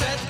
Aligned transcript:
said 0.00 0.29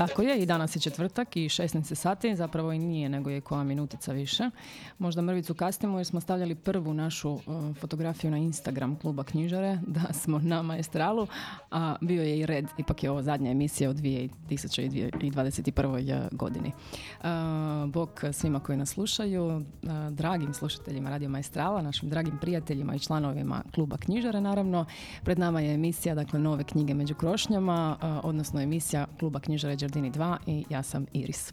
Tako 0.00 0.22
je, 0.22 0.38
i 0.42 0.46
danas 0.46 0.76
je 0.76 0.80
četvrtak 0.80 1.36
i 1.36 1.48
16 1.48 1.94
sati, 1.94 2.36
zapravo 2.36 2.72
i 2.72 2.78
nije, 2.78 3.08
nego 3.08 3.30
je 3.30 3.40
koja 3.40 3.64
minutica 3.64 4.12
više. 4.12 4.50
Možda 4.98 5.22
mrvicu 5.22 5.54
kasnimo 5.54 5.98
jer 5.98 6.06
smo 6.06 6.20
stavljali 6.20 6.54
prvu 6.54 6.94
našu 6.94 7.30
uh, 7.30 7.40
fotografiju 7.80 8.30
na 8.30 8.38
Instagram 8.38 8.96
kluba 8.96 9.24
knjižare, 9.24 9.78
da 9.96 10.12
smo 10.12 10.38
na 10.38 10.62
maestralu, 10.62 11.26
a 11.70 11.96
bio 12.00 12.22
je 12.22 12.38
i 12.38 12.46
red, 12.46 12.66
ipak 12.78 13.02
je 13.02 13.10
ovo 13.10 13.22
zadnja 13.22 13.50
emisija 13.50 13.90
u 13.90 13.94
2021. 13.94 15.86
Uh, 15.86 16.28
godini. 16.38 16.72
Uh, 17.20 17.26
bog 17.90 18.20
svima 18.32 18.60
koji 18.60 18.78
nas 18.78 18.88
slušaju, 18.88 19.64
dragim 20.10 20.54
slušateljima 20.54 21.10
Radio 21.10 21.28
Maestrala, 21.28 21.82
našim 21.82 22.08
dragim 22.08 22.38
prijateljima 22.40 22.94
i 22.94 22.98
članovima 22.98 23.62
kluba 23.74 23.96
knjižare, 23.96 24.40
naravno. 24.40 24.84
Pred 25.24 25.38
nama 25.38 25.60
je 25.60 25.74
emisija, 25.74 26.14
dakle, 26.14 26.38
nove 26.38 26.64
knjige 26.64 26.94
među 26.94 27.14
krošnjama, 27.14 27.96
odnosno 28.22 28.60
emisija 28.60 29.06
kluba 29.18 29.40
knjižare 29.40 29.76
Đardini 29.90 30.10
2 30.10 30.38
i 30.46 30.64
ja 30.68 30.82
sam 30.82 31.06
Iris. 31.12 31.52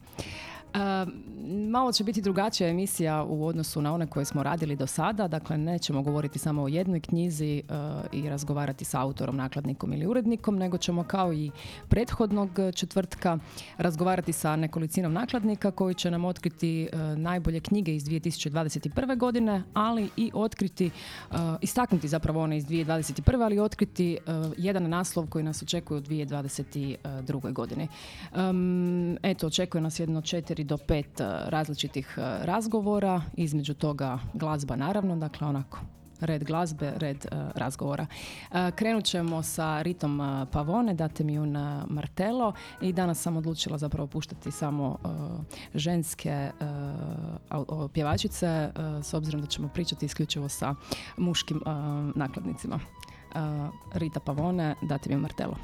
Malo 1.70 1.92
će 1.92 2.04
biti 2.04 2.22
drugačija 2.22 2.70
emisija 2.70 3.24
u 3.24 3.46
odnosu 3.46 3.82
na 3.82 3.94
one 3.94 4.08
koje 4.08 4.26
smo 4.26 4.44
radili 4.44 4.76
do 4.76 4.88
sada, 4.88 5.28
dakle 5.28 5.58
nećemo 5.58 6.02
govoriti 6.02 6.40
samo 6.40 6.64
o 6.64 6.68
jednoj 6.68 7.00
knjizi 7.00 7.64
uh, 7.70 7.76
i 8.12 8.30
razgovarati 8.30 8.86
sa 8.86 9.02
autorom, 9.02 9.36
nakladnikom 9.36 9.94
ili 9.94 10.08
urednikom, 10.08 10.58
nego 10.58 10.78
ćemo 10.78 11.04
kao 11.04 11.34
i 11.34 11.52
prethodnog 11.90 12.50
četvrtka 12.76 13.38
razgovarati 13.78 14.34
sa 14.34 14.56
nekolicinom 14.56 15.14
nakladnika 15.14 15.72
koji 15.72 15.96
će 15.96 16.12
nam 16.12 16.26
otkriti 16.26 16.90
uh, 16.94 17.00
najbolje 17.18 17.60
knjige 17.60 17.96
iz 17.96 18.04
2021. 18.04 19.18
godine, 19.18 19.64
ali 19.74 20.10
i 20.18 20.32
otkriti, 20.34 20.86
uh, 21.32 21.38
istaknuti 21.62 22.08
zapravo 22.08 22.44
one 22.44 22.58
iz 22.58 22.66
2021. 22.66 23.44
ali 23.44 23.60
otkriti 23.60 24.18
jedan 24.58 24.90
naslov 24.90 25.28
koji 25.28 25.44
nas 25.44 25.64
očekuje 25.64 25.98
u 25.98 26.02
2022. 26.02 27.54
godini. 27.54 27.88
Um, 28.36 29.18
eto, 29.24 29.48
očekuje 29.48 29.82
nas 29.82 30.00
jedno 30.00 30.22
četiri 30.22 30.57
do 30.64 30.78
pet 30.78 31.20
e, 31.20 31.24
različitih 31.46 32.18
e, 32.18 32.22
razgovora, 32.46 33.22
između 33.34 33.74
toga 33.74 34.20
glazba 34.34 34.76
naravno, 34.76 35.16
dakle 35.16 35.48
onako 35.48 35.80
red 36.20 36.44
glazbe, 36.44 36.94
red 36.96 37.26
uh, 37.32 37.38
razgovora. 37.56 38.06
Uh, 38.52 38.58
krenut 38.76 39.06
ćemo 39.06 39.44
sa 39.44 39.82
Ritom 39.82 40.22
Pavone, 40.52 40.94
date 40.94 41.24
mi 41.24 41.40
un 41.40 41.58
Martelo 41.88 42.54
i 42.82 42.94
danas 42.94 43.22
sam 43.22 43.38
odlučila 43.38 43.78
zapravo 43.78 44.08
puštati 44.08 44.52
samo 44.52 44.98
ženske 45.74 46.52
pjevačice 47.94 48.70
s 49.02 49.14
obzirom 49.14 49.42
da 49.42 49.48
ćemo 49.48 49.68
pričati 49.68 50.06
isključivo 50.06 50.50
sa 50.50 50.76
muškim 51.18 51.62
nakladnicima. 52.16 52.80
Rita 53.94 54.20
Pavone, 54.20 54.76
date 54.82 55.10
mi 55.10 55.16
un 55.16 55.22
Martelo. 55.22 55.56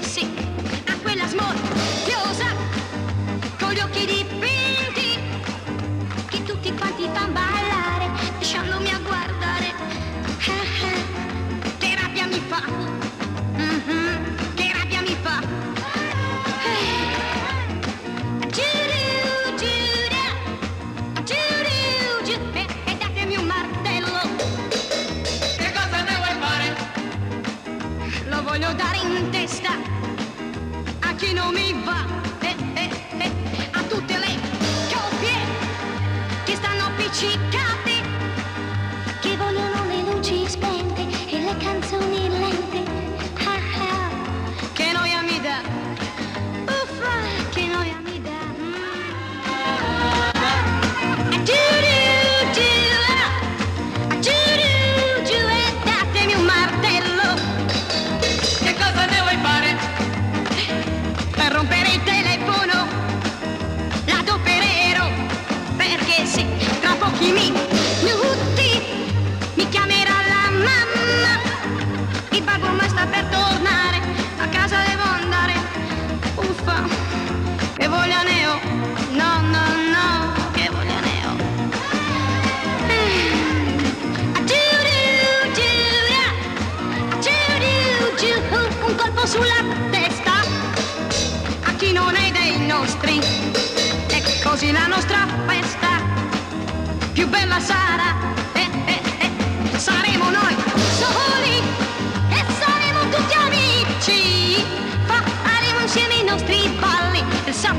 sì, 0.00 0.28
a 0.86 0.96
quella 1.02 1.26
smorfiosa, 1.26 2.46
con 3.58 3.72
gli 3.72 3.80
occhi 3.80 4.06
dipinti, 4.06 5.18
che 6.28 6.42
tutti 6.42 6.72
quanti 6.74 7.08
fan 7.12 7.32
ballare, 7.32 8.10
lasciandomi 8.38 8.90
a 8.90 8.98
guardare, 8.98 9.74
che 11.78 12.26
mi 12.26 12.42
fa. 12.48 12.95
volcano 31.16 31.50
me. 31.50 31.65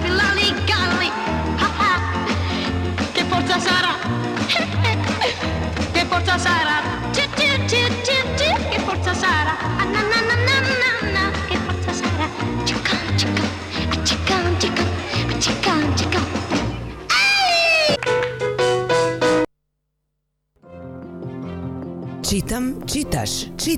Lolli 0.09 0.53
Galli, 0.65 1.11
che 3.11 3.23
forza 3.25 3.59
sarà, 3.59 3.95
che 5.91 6.05
forza 6.05 6.37
sarà. 6.37 6.76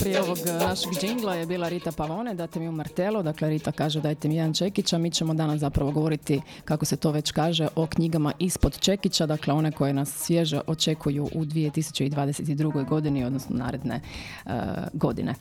prije 0.00 0.22
ovog 0.22 0.38
e, 0.38 0.52
našeg 0.52 0.92
džingla 1.00 1.34
je 1.34 1.46
bila 1.46 1.68
Rita 1.68 1.92
Pavone, 1.92 2.34
date 2.34 2.60
mi 2.60 2.68
u 2.68 2.72
martelo, 2.72 3.22
dakle 3.22 3.48
Rita 3.48 3.72
kaže 3.72 4.00
dajte 4.00 4.28
mi 4.28 4.36
jedan 4.36 4.54
čekić, 4.54 4.92
a 4.92 4.98
mi 4.98 5.10
ćemo 5.10 5.34
danas 5.34 5.60
zapravo 5.60 5.90
govoriti, 5.90 6.40
kako 6.64 6.84
se 6.84 6.96
to 6.96 7.10
već 7.10 7.32
kaže, 7.32 7.68
o 7.76 7.86
knjigama 7.86 8.32
ispod 8.38 8.78
čekića, 8.78 9.26
dakle 9.26 9.54
one 9.54 9.72
koje 9.72 9.92
nas 9.92 10.10
svježe 10.10 10.60
očekuju 10.66 11.24
u 11.34 11.44
2022. 11.44 12.88
godini, 12.88 13.24
odnosno 13.24 13.56
naredne 13.56 14.00
e, 14.46 14.50
godine. 14.92 15.34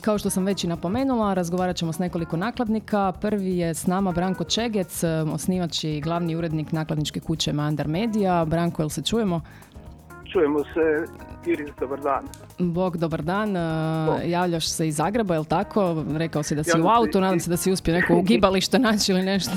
kao 0.00 0.18
što 0.18 0.30
sam 0.30 0.44
već 0.44 0.64
i 0.64 0.68
napomenula, 0.68 1.34
razgovarat 1.34 1.76
ćemo 1.76 1.92
s 1.92 1.98
nekoliko 1.98 2.36
nakladnika. 2.36 3.12
Prvi 3.20 3.58
je 3.58 3.74
s 3.74 3.86
nama 3.86 4.12
Branko 4.12 4.44
Čegec, 4.44 5.04
osnivač 5.32 5.84
i 5.84 6.00
glavni 6.00 6.36
urednik 6.36 6.72
nakladničke 6.72 7.20
kuće 7.20 7.52
Mandar 7.52 7.88
Media. 7.88 8.44
Branko, 8.44 8.82
jel 8.82 8.88
se 8.88 9.02
čujemo? 9.02 9.40
Čujemo 10.32 10.58
se, 10.58 11.06
Iris, 11.46 11.70
dobar 11.80 12.00
dan. 12.00 12.24
Bog, 12.58 12.96
dobar 12.96 13.22
dan. 13.22 13.56
E, 13.56 14.30
javljaš 14.30 14.68
se 14.68 14.88
iz 14.88 14.96
Zagreba, 14.96 15.34
jel 15.34 15.44
tako? 15.44 16.04
Rekao 16.16 16.42
si 16.42 16.54
da 16.54 16.64
si 16.64 16.80
u 16.80 16.86
autu, 16.86 17.20
nadam 17.20 17.40
se 17.40 17.50
da 17.50 17.56
si 17.56 17.72
uspio 17.72 17.94
neko 17.94 18.14
ugibalište 18.16 18.78
naći 18.78 19.12
ili 19.12 19.22
nešto. 19.22 19.52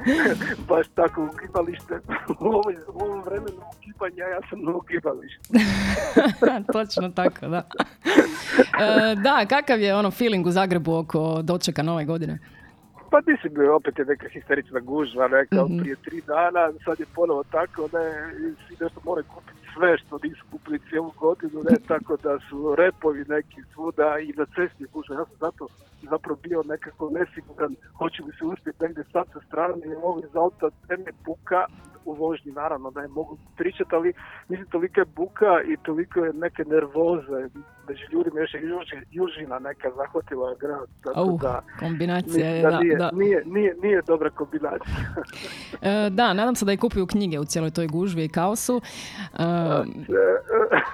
Baš 0.68 0.86
tako, 0.94 1.28
ugibalište. 1.34 2.00
U 2.40 2.46
ovom, 2.94 3.22
vremenu 3.24 3.56
ugibanja 3.76 4.24
ja 4.24 4.40
sam 4.50 4.64
na 4.64 4.72
ugibalištu. 4.76 5.42
Točno 6.72 7.08
tako, 7.08 7.48
da. 7.48 7.62
E, 8.80 9.14
da, 9.14 9.46
kakav 9.48 9.80
je 9.80 9.94
ono 9.94 10.10
feeling 10.10 10.46
u 10.46 10.50
Zagrebu 10.50 10.94
oko 10.94 11.42
dočeka 11.42 11.82
nove 11.82 12.04
godine? 12.04 12.38
Pa 13.10 13.18
mislim, 13.26 13.70
opet 13.76 13.98
je 13.98 14.04
neka 14.04 14.28
histerična 14.28 14.80
gužva, 14.80 15.26
rekao 15.26 15.68
mm 15.68 15.78
prije 15.80 15.96
tri 15.96 16.22
dana, 16.26 16.72
sad 16.84 17.00
je 17.00 17.06
ponovo 17.14 17.44
tako, 17.44 17.82
ne, 17.82 18.04
svi 18.66 18.76
nešto 18.80 19.00
moraju 19.04 19.24
kupiti 19.34 19.51
sve 19.74 19.98
što 19.98 20.18
nisu 20.22 20.44
kupili 20.50 20.78
cijelu 20.88 21.12
godinu, 21.18 21.62
ne, 21.70 21.76
tako 21.88 22.16
da 22.16 22.38
su 22.48 22.74
repovi 22.74 23.24
neki 23.28 23.60
svuda 23.72 24.18
i 24.18 24.32
na 24.36 24.46
cesti 24.54 24.84
gužva. 24.92 25.16
Ja 25.16 25.24
sam 25.24 25.36
zato 25.40 25.66
zapravo 26.10 26.38
bio 26.42 26.62
nekako 26.62 27.10
nesiguran, 27.10 27.76
hoće 27.98 28.22
li 28.22 28.32
se 28.38 28.44
uspjeti 28.44 28.82
negdje 28.82 29.04
sad 29.12 29.26
sa 29.32 29.40
strane, 29.46 29.82
jer 29.84 29.98
ovo 30.02 30.18
iz 30.18 30.36
auta 30.36 30.70
teme 30.88 31.12
puka, 31.24 31.66
u 32.04 32.12
vožnji 32.14 32.52
naravno 32.52 32.90
da 32.90 33.00
je 33.00 33.08
mogu 33.08 33.38
pričati, 33.56 33.94
ali 33.94 34.12
mislim 34.48 34.68
toliko 34.68 35.00
je 35.00 35.12
buka 35.16 35.62
i 35.62 35.76
toliko 35.82 36.20
je 36.20 36.32
neke 36.32 36.64
nervoze 36.64 37.48
među 37.92 38.04
ljudima 38.12 38.40
još 38.40 38.54
je 38.92 39.02
južina 39.10 39.58
neka 39.58 39.88
zahvatila 39.96 40.54
grad. 40.60 40.88
Tako 41.04 41.38
da, 41.42 41.62
kombinacija 41.78 42.48
je, 42.48 42.62
da, 42.62 42.80
nije, 42.80 42.96
da. 42.96 43.10
Nije, 43.12 43.42
nije, 43.46 43.76
nije 43.82 44.02
dobra 44.06 44.30
kombinacija. 44.30 44.94
e, 46.06 46.10
da, 46.10 46.32
nadam 46.32 46.54
se 46.54 46.64
da 46.64 46.72
i 46.72 46.76
kupuju 46.76 47.06
knjige 47.06 47.38
u 47.38 47.44
cijeloj 47.44 47.70
toj 47.70 47.86
gužvi 47.86 48.24
i 48.24 48.28
kaosu. 48.28 48.80
E, 49.38 49.44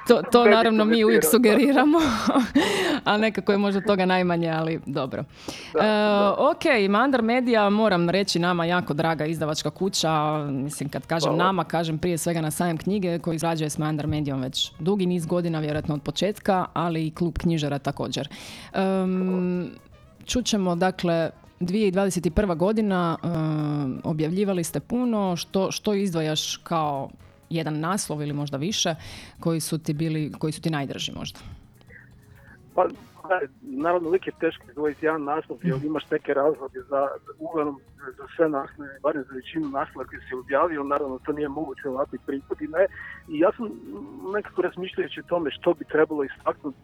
to, 0.09 0.23
to 0.33 0.45
naravno 0.57 0.85
mi 0.85 1.05
uvijek 1.05 1.25
sugeriramo, 1.25 1.99
a 3.05 3.17
nekako 3.17 3.53
je 3.53 3.59
možda 3.59 3.81
toga 3.81 4.07
najmanje, 4.07 4.51
ali 4.51 4.81
dobro. 4.87 5.25
Da, 5.75 6.35
e, 6.39 6.49
Ok, 6.51 6.91
Mandar 6.91 7.23
Media 7.23 7.71
moram 7.71 8.11
reći 8.11 8.39
nama 8.39 8.65
jako 8.65 8.95
draga 8.95 9.27
izdavačka 9.27 9.71
kuća, 9.71 10.45
mislim 10.51 10.89
kad 10.89 11.07
kažem 11.07 11.37
nama, 11.37 11.65
kažem 11.65 11.99
prije 11.99 12.19
svega 12.19 12.41
na 12.41 12.51
sajam 12.51 12.79
knjige 12.79 13.19
koji 13.19 13.35
izrađuje 13.35 13.71
s 13.71 13.79
Mandar 13.79 14.07
Medijom 14.07 14.41
već 14.41 14.73
dugi 14.79 15.07
niz 15.07 15.27
godina, 15.27 15.61
vjerojatno 15.61 15.95
od 15.95 16.03
početka, 16.03 16.65
ali 16.89 17.07
i 17.07 17.11
klub 17.11 17.39
knjižara 17.39 17.79
također. 17.79 18.29
Um, 18.75 19.71
čućemo, 20.25 20.77
dakle, 20.77 21.31
2021. 21.61 22.57
godina 22.57 23.17
um, 23.23 24.01
objavljivali 24.05 24.65
ste 24.65 24.81
puno, 24.81 25.37
što, 25.37 25.71
što 25.73 25.95
izdvajaš 25.95 26.57
kao 26.57 27.11
jedan 27.51 27.81
naslov 27.81 28.23
ili 28.23 28.33
možda 28.33 28.57
više 28.57 28.95
koji 29.41 29.61
su 29.61 29.79
ti 29.79 29.93
bili, 29.93 30.33
koji 30.39 30.53
su 30.53 30.63
ti 30.63 30.71
najdrži 30.71 31.13
možda? 31.13 31.39
Pa 32.75 32.89
naravno 33.63 34.09
uvijek 34.09 34.27
je 34.27 34.33
teško 34.41 34.65
izdvojiti 34.69 35.07
jedan 35.07 35.25
naslov 35.25 35.59
jer 35.63 35.85
imaš 35.85 36.11
neke 36.11 36.35
razloge 36.35 36.81
za 36.89 37.09
uglavnom 37.39 37.81
za 38.19 38.27
sve 38.37 38.49
naslove, 38.49 38.99
barem 39.03 39.25
za 39.29 39.35
većinu 39.35 39.69
naslova 39.69 40.09
koji 40.09 40.21
se 40.21 40.37
objavio, 40.37 40.85
naravno 40.85 41.19
to 41.19 41.33
nije 41.33 41.49
moguće 41.49 41.89
ovakvi 41.89 42.19
prihodi, 42.27 42.67
ne. 42.69 42.87
I 43.29 43.39
ja 43.39 43.51
sam 43.57 43.67
nekako 44.35 44.63
razmišljajući 44.63 45.21
o 45.21 45.29
tome 45.29 45.51
što 45.51 45.75
bi 45.75 45.85
trebalo 45.85 46.25
istaknuti, 46.25 46.79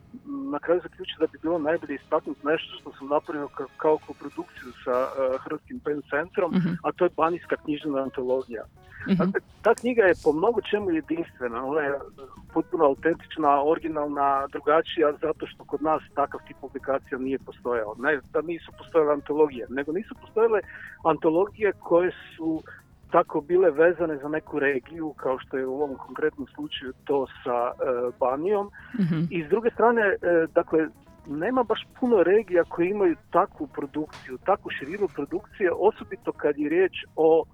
na 0.52 0.58
kraju 0.58 0.80
zaključio 0.82 1.16
da 1.20 1.26
bi 1.26 1.38
bilo 1.42 1.58
najbolje 1.58 1.94
istaknuti 1.94 2.46
nešto 2.46 2.76
što 2.80 2.92
sam 2.98 3.08
napravio 3.08 3.48
kao, 3.48 3.66
kao 3.76 3.98
koprodukciju 4.06 4.70
sa 4.84 4.96
uh, 5.02 5.40
Hrvatskim 5.44 5.80
pen 5.80 6.02
centrom, 6.10 6.50
mhm. 6.54 6.72
a 6.82 6.92
to 6.92 7.04
je 7.04 7.16
Banijska 7.16 7.56
knjižna 7.56 8.02
antologija. 8.02 8.64
mm 8.64 8.74
ta 9.64 9.74
knjiga 9.74 10.02
je 10.02 10.14
po 10.24 10.32
mnogo 10.32 10.60
čemu 10.60 10.90
jedinstvena, 10.90 11.66
ona 11.66 11.80
je 11.80 11.92
potpuno 12.54 12.84
autentična, 12.84 13.64
originalna, 13.64 14.46
drugačija, 14.52 15.12
zato 15.22 15.46
što 15.46 15.64
kod 15.64 15.82
nas 15.82 16.02
takav 16.14 16.40
tip 16.46 16.56
publikacija 16.60 17.18
nije 17.18 17.38
postojao. 17.38 17.94
Ne 17.98 18.20
da 18.32 18.42
nisu 18.42 18.72
postojale 18.78 19.12
antologije, 19.12 19.66
nego 19.68 19.92
nisu 19.92 20.14
postojale 20.20 20.60
antologije 21.04 21.72
koje 21.72 22.10
su 22.36 22.62
tako 23.14 23.40
bile 23.40 23.70
vezane 23.70 24.16
za 24.16 24.28
neku 24.28 24.58
regiju, 24.58 25.14
kao 25.16 25.38
što 25.38 25.56
je 25.56 25.66
u 25.66 25.74
ovom 25.74 25.96
konkretnom 25.96 26.46
slučaju 26.54 26.92
to 27.04 27.26
sa 27.44 27.58
e, 27.70 27.74
Banijom. 28.20 28.70
Mhm. 29.00 29.20
I 29.30 29.44
s 29.44 29.48
druge 29.48 29.70
strane, 29.70 30.02
e, 30.02 30.16
dakle, 30.54 30.88
nema 31.26 31.62
baš 31.62 31.86
puno 32.00 32.22
regija 32.22 32.64
koje 32.64 32.90
imaju 32.90 33.16
takvu 33.30 33.66
produkciju, 33.66 34.38
takvu 34.44 34.70
širinu 34.70 35.08
produkcije, 35.14 35.70
osobito 35.72 36.32
kad 36.32 36.58
je 36.58 36.68
riječ 36.68 36.92
o 37.16 37.44
e, 37.44 37.46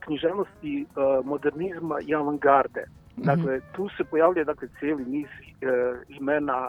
književnosti 0.00 0.86
modernizma 1.24 1.96
i 2.06 2.14
avangarde. 2.14 2.84
Mhm. 3.16 3.26
Dakle, 3.26 3.60
tu 3.72 3.88
se 3.96 4.04
pojavljuje 4.04 4.44
dakle, 4.44 4.68
cijeli 4.78 5.04
niz 5.04 5.26
e, 5.26 5.66
imena 6.08 6.68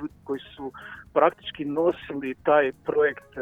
ljudi 0.00 0.14
koji 0.24 0.40
su 0.56 0.72
praktički 1.18 1.64
nosili 1.64 2.34
taj 2.42 2.72
projekt 2.84 3.36
e, 3.36 3.40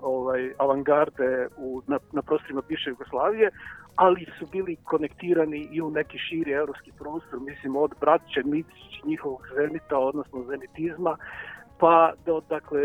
ovaj, 0.00 0.52
avangarde 0.58 1.48
u, 1.56 1.82
na, 1.86 1.98
na 2.12 2.22
prostorima 2.22 2.62
bivše 2.68 2.90
Jugoslavije, 2.90 3.50
ali 3.96 4.26
su 4.38 4.46
bili 4.52 4.76
konektirani 4.84 5.68
i 5.72 5.80
u 5.82 5.90
neki 5.90 6.18
širi 6.18 6.52
europski 6.52 6.92
prostor, 6.98 7.40
mislim 7.40 7.76
od 7.76 7.92
Bratiće 8.00 8.42
Micić, 8.44 8.92
njihovog 9.04 9.42
zenita, 9.56 9.98
odnosno 9.98 10.44
zenitizma, 10.44 11.16
pa 11.78 12.12
do 12.26 12.40
dakle 12.48 12.80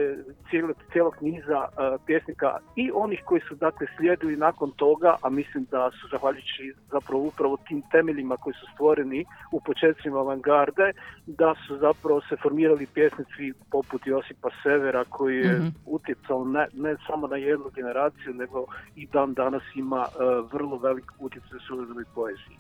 cijelog, 0.49 0.75
cijelog 0.91 1.15
niza 1.21 1.59
uh, 1.67 2.01
pjesnika 2.05 2.57
i 2.75 2.91
onih 2.93 3.21
koji 3.25 3.41
su 3.41 3.55
dakle 3.55 3.87
slijedili 3.97 4.35
nakon 4.37 4.71
toga, 4.71 5.15
a 5.21 5.29
mislim 5.29 5.67
da 5.71 5.91
su 5.91 6.07
zahvaljujući 6.11 6.73
zapravo 6.91 7.23
upravo 7.23 7.57
tim 7.67 7.81
temeljima 7.91 8.37
koji 8.37 8.53
su 8.53 8.65
stvoreni 8.73 9.25
u 9.51 9.61
početcima 9.61 10.19
avangarde, 10.19 10.91
da 11.25 11.55
su 11.67 11.77
zapravo 11.77 12.21
se 12.21 12.35
formirali 12.41 12.87
pjesnici 12.93 13.53
poput 13.71 14.07
Josipa 14.07 14.49
Severa 14.63 15.03
koji 15.09 15.37
je 15.37 15.53
mm 15.53 15.69
utjecao 15.85 16.45
ne, 16.45 16.67
ne, 16.73 16.95
samo 17.07 17.27
na 17.27 17.35
jednu 17.35 17.65
generaciju, 17.75 18.33
nego 18.33 18.65
i 18.95 19.07
dan 19.07 19.33
danas 19.33 19.63
ima 19.75 20.01
uh, 20.01 20.51
vrlo 20.53 20.77
velik 20.77 21.11
utjecaj 21.19 21.57
u 21.57 21.59
suvremenoj 21.67 22.05
poeziji. 22.15 22.57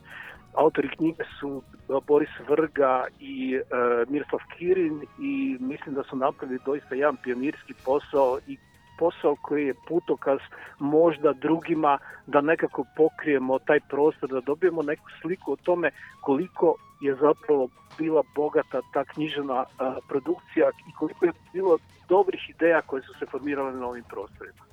Autori 0.53 0.89
knjige 0.89 1.23
su 1.39 1.61
e, 1.89 1.93
Boris 2.07 2.29
Vrga 2.47 3.05
i 3.19 3.55
e, 3.55 3.61
Miroslav 4.07 4.41
Kirin 4.57 5.01
i 5.19 5.57
mislim 5.59 5.95
da 5.95 6.03
su 6.03 6.15
napravili 6.15 6.59
doista 6.65 6.95
jedan 6.95 7.17
pionirski 7.23 7.73
posao 7.85 8.39
i 8.47 8.57
posao 8.99 9.35
koji 9.41 9.67
je 9.67 9.73
putokaz 9.87 10.39
možda 10.79 11.33
drugima 11.33 11.97
da 12.27 12.41
nekako 12.41 12.85
pokrijemo 12.97 13.59
taj 13.59 13.79
prostor, 13.89 14.29
da 14.29 14.41
dobijemo 14.41 14.81
neku 14.81 15.05
sliku 15.21 15.53
o 15.53 15.55
tome 15.55 15.91
koliko 16.21 16.75
je 17.01 17.15
zapravo 17.15 17.69
bila 17.97 18.23
bogata 18.35 18.81
ta 18.93 19.03
književna 19.03 19.63
e, 19.63 19.65
produkcija 20.09 20.69
i 20.89 20.91
koliko 20.99 21.25
je 21.25 21.31
bilo 21.53 21.77
dobrih 22.09 22.49
ideja 22.49 22.81
koje 22.81 23.01
su 23.01 23.13
se 23.19 23.25
formirale 23.25 23.73
na 23.73 23.87
ovim 23.87 24.03
prostorima 24.03 24.68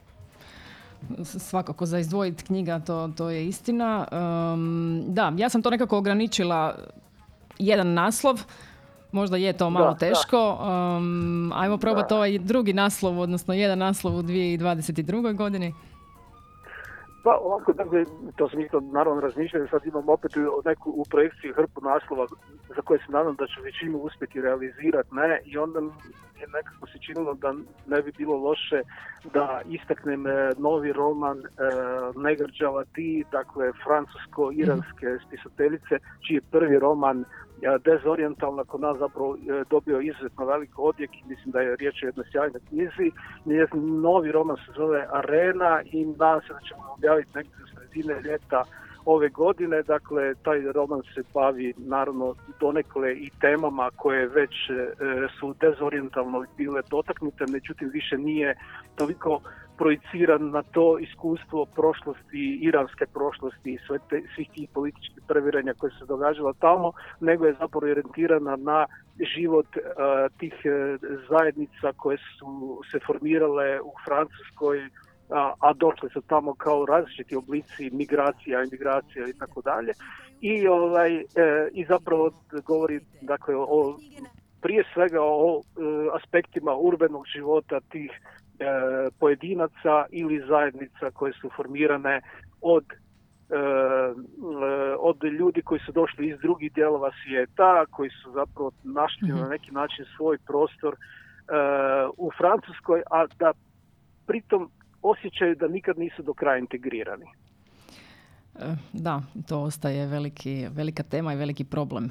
svakako 1.25 1.87
za 1.87 1.99
izdvojiti 1.99 2.45
knjiga, 2.45 2.79
to, 2.79 3.11
to 3.17 3.31
je 3.31 3.47
istina. 3.47 4.07
da, 5.07 5.33
ja 5.37 5.49
sam 5.49 5.63
to 5.63 5.71
nekako 5.71 5.99
ograničila 5.99 6.75
jedan 7.59 7.95
naslov, 7.95 8.41
možda 9.13 9.37
je 9.37 9.53
to 9.53 9.71
malo 9.71 9.95
teško. 9.95 10.59
Um, 10.61 11.53
ajmo 11.55 11.79
probati 11.79 12.15
ovaj 12.15 12.39
drugi 12.39 12.73
naslov, 12.73 13.21
odnosno 13.21 13.55
jedan 13.55 13.79
naslov 13.79 14.17
u 14.17 14.23
2022. 14.23 15.37
godini. 15.37 15.75
Pa 17.25 17.39
ovako, 17.43 17.73
dakle, 17.73 18.05
to 18.37 18.49
sam 18.49 18.61
isto 18.61 18.81
naravno 18.81 19.21
razmišljao, 19.21 19.67
sad 19.71 19.87
imam 19.87 20.09
opet 20.09 20.33
neku 20.65 20.91
u 20.91 21.05
projekciji 21.11 21.53
hrpu 21.53 21.81
naslova 21.81 22.27
za 22.77 22.83
koje 22.83 22.99
se 22.99 23.13
nadam 23.13 23.35
da 23.35 23.47
ću 23.47 23.63
većinu 23.63 23.99
uspjeti 23.99 24.41
realizirati, 24.41 25.09
ne, 25.13 25.41
i 25.45 25.59
onda 25.59 25.81
i 26.37 26.45
nekako 26.53 26.87
se 26.87 26.99
činilo 26.99 27.35
da 27.35 27.55
ne 27.87 28.03
bi 28.03 28.13
bilo 28.13 28.37
loše 28.37 28.83
da 29.35 29.61
istaknem 29.69 30.27
e, 30.27 30.51
novi 30.59 30.93
roman 30.93 31.39
e, 31.39 31.43
Negrđava 32.17 32.85
ti, 32.85 33.25
dakle 33.33 33.73
francusko-iranske 33.85 35.19
spisateljice, 35.27 35.99
čiji 36.27 36.35
je 36.35 36.51
prvi 36.51 36.79
roman 36.79 37.25
Dezorientalna 37.85 38.65
kod 38.65 38.81
nas 38.81 38.99
zapravo 38.99 39.37
dobio 39.71 40.01
izuzetno 40.01 40.45
velik 40.45 40.79
odjek 40.79 41.11
i 41.15 41.29
mislim 41.29 41.53
da 41.53 41.61
je 41.61 41.77
riječ 41.77 42.03
o 42.03 42.07
jednoj 42.07 42.27
sjajnoj 42.33 42.61
knjizi. 42.69 43.11
Novi 44.03 44.33
roman 44.33 44.57
se 44.57 44.73
zove 44.77 45.07
Arena 45.13 45.83
i 45.93 46.05
nadam 46.05 46.41
se 46.41 46.53
da 46.53 46.61
ćemo 46.69 46.83
objaviti 46.97 47.31
negdje 47.35 47.55
sredine 47.75 48.21
ljeta 48.21 48.65
ove 49.07 49.29
godine. 49.29 49.83
Dakle, 49.83 50.35
taj 50.35 50.61
roman 50.73 51.03
se 51.15 51.23
bavi 51.35 51.75
naravno 51.77 52.35
donekle 52.61 53.13
i 53.13 53.31
temama 53.41 53.91
koje 53.97 54.27
već 54.27 54.71
e, 54.71 54.75
su 55.41 55.55
dezorientalno 55.61 56.45
bile 56.57 56.83
dotaknute, 56.91 57.45
međutim 57.49 57.91
više 57.93 58.19
nije 58.19 58.57
toliko 58.97 59.41
projiciran 59.79 60.51
na 60.51 60.63
to 60.63 60.99
iskustvo 60.99 61.67
prošlosti, 61.67 62.59
iranske 62.63 63.07
prošlosti 63.07 63.73
i 63.73 63.79
sve 63.87 63.99
te, 64.11 64.23
svih 64.35 64.49
tih 64.55 64.69
političkih 64.75 65.23
previranja 65.29 65.75
koje 65.79 65.91
se 65.99 66.05
događala 66.05 66.53
tamo, 66.53 66.93
nego 67.21 67.47
je 67.47 67.57
zapravo 67.61 67.87
orijentirana 67.91 68.57
na 68.57 68.87
život 69.37 69.77
e, 69.77 69.81
tih 70.39 70.55
e, 70.65 70.99
zajednica 71.29 71.93
koje 71.97 72.19
su 72.39 72.81
se 72.91 72.99
formirale 73.07 73.81
u 73.81 73.93
Francuskoj, 74.07 74.91
a, 75.31 75.53
a 75.61 75.73
došle 75.73 76.09
su 76.09 76.21
tamo 76.21 76.55
kao 76.55 76.87
različiti 76.87 77.37
oblici 77.37 77.91
migracija, 77.93 78.65
imigracija 78.65 79.29
i 79.29 79.39
tako 79.39 79.63
dalje. 79.63 79.93
I 80.41 80.69
ovaj 80.69 81.17
e, 81.17 81.25
i 81.73 81.85
zapravo 81.85 82.31
govori 82.65 83.01
dakle 83.21 83.55
o 83.57 83.99
prije 84.63 84.85
svega 84.95 85.19
o 85.23 85.61
e, 85.61 85.81
aspektima 86.17 86.75
urbanog 86.75 87.25
života 87.35 87.81
tih 87.81 88.11
e, 88.11 88.65
pojedinaca 89.21 90.05
ili 90.11 90.45
zajednica 90.49 91.11
koje 91.15 91.33
su 91.33 91.51
formirane 91.57 92.21
od 92.61 92.85
od 94.99 95.25
ljudi 95.25 95.63
koji 95.63 95.81
su 95.81 95.93
došli 95.93 96.29
iz 96.29 96.39
drugih 96.39 96.73
dijelova 96.73 97.11
svijeta, 97.23 97.85
koji 97.91 98.11
su 98.11 98.33
zapravo 98.33 98.71
našli 98.85 99.29
na 99.29 99.35
mhm. 99.35 99.51
neki 99.51 99.71
način 99.71 100.05
svoj 100.17 100.39
prostor 100.47 100.97
u 102.17 102.31
Francuskoj, 102.39 103.03
a 103.11 103.27
da 103.39 103.53
pritom 104.27 104.71
osjećaju 105.11 105.55
da 105.55 105.69
nikad 105.69 105.99
nisu 105.99 106.23
do 106.23 106.35
kraja 106.35 106.59
integrirani. 106.59 107.27
E, 108.61 108.77
da, 108.93 109.23
to 109.49 109.61
ostaje 109.61 110.07
veliki, 110.07 110.67
velika 110.71 111.03
tema 111.03 111.33
i 111.33 111.37
veliki 111.37 111.65
problem. 111.65 112.05
E, 112.05 112.11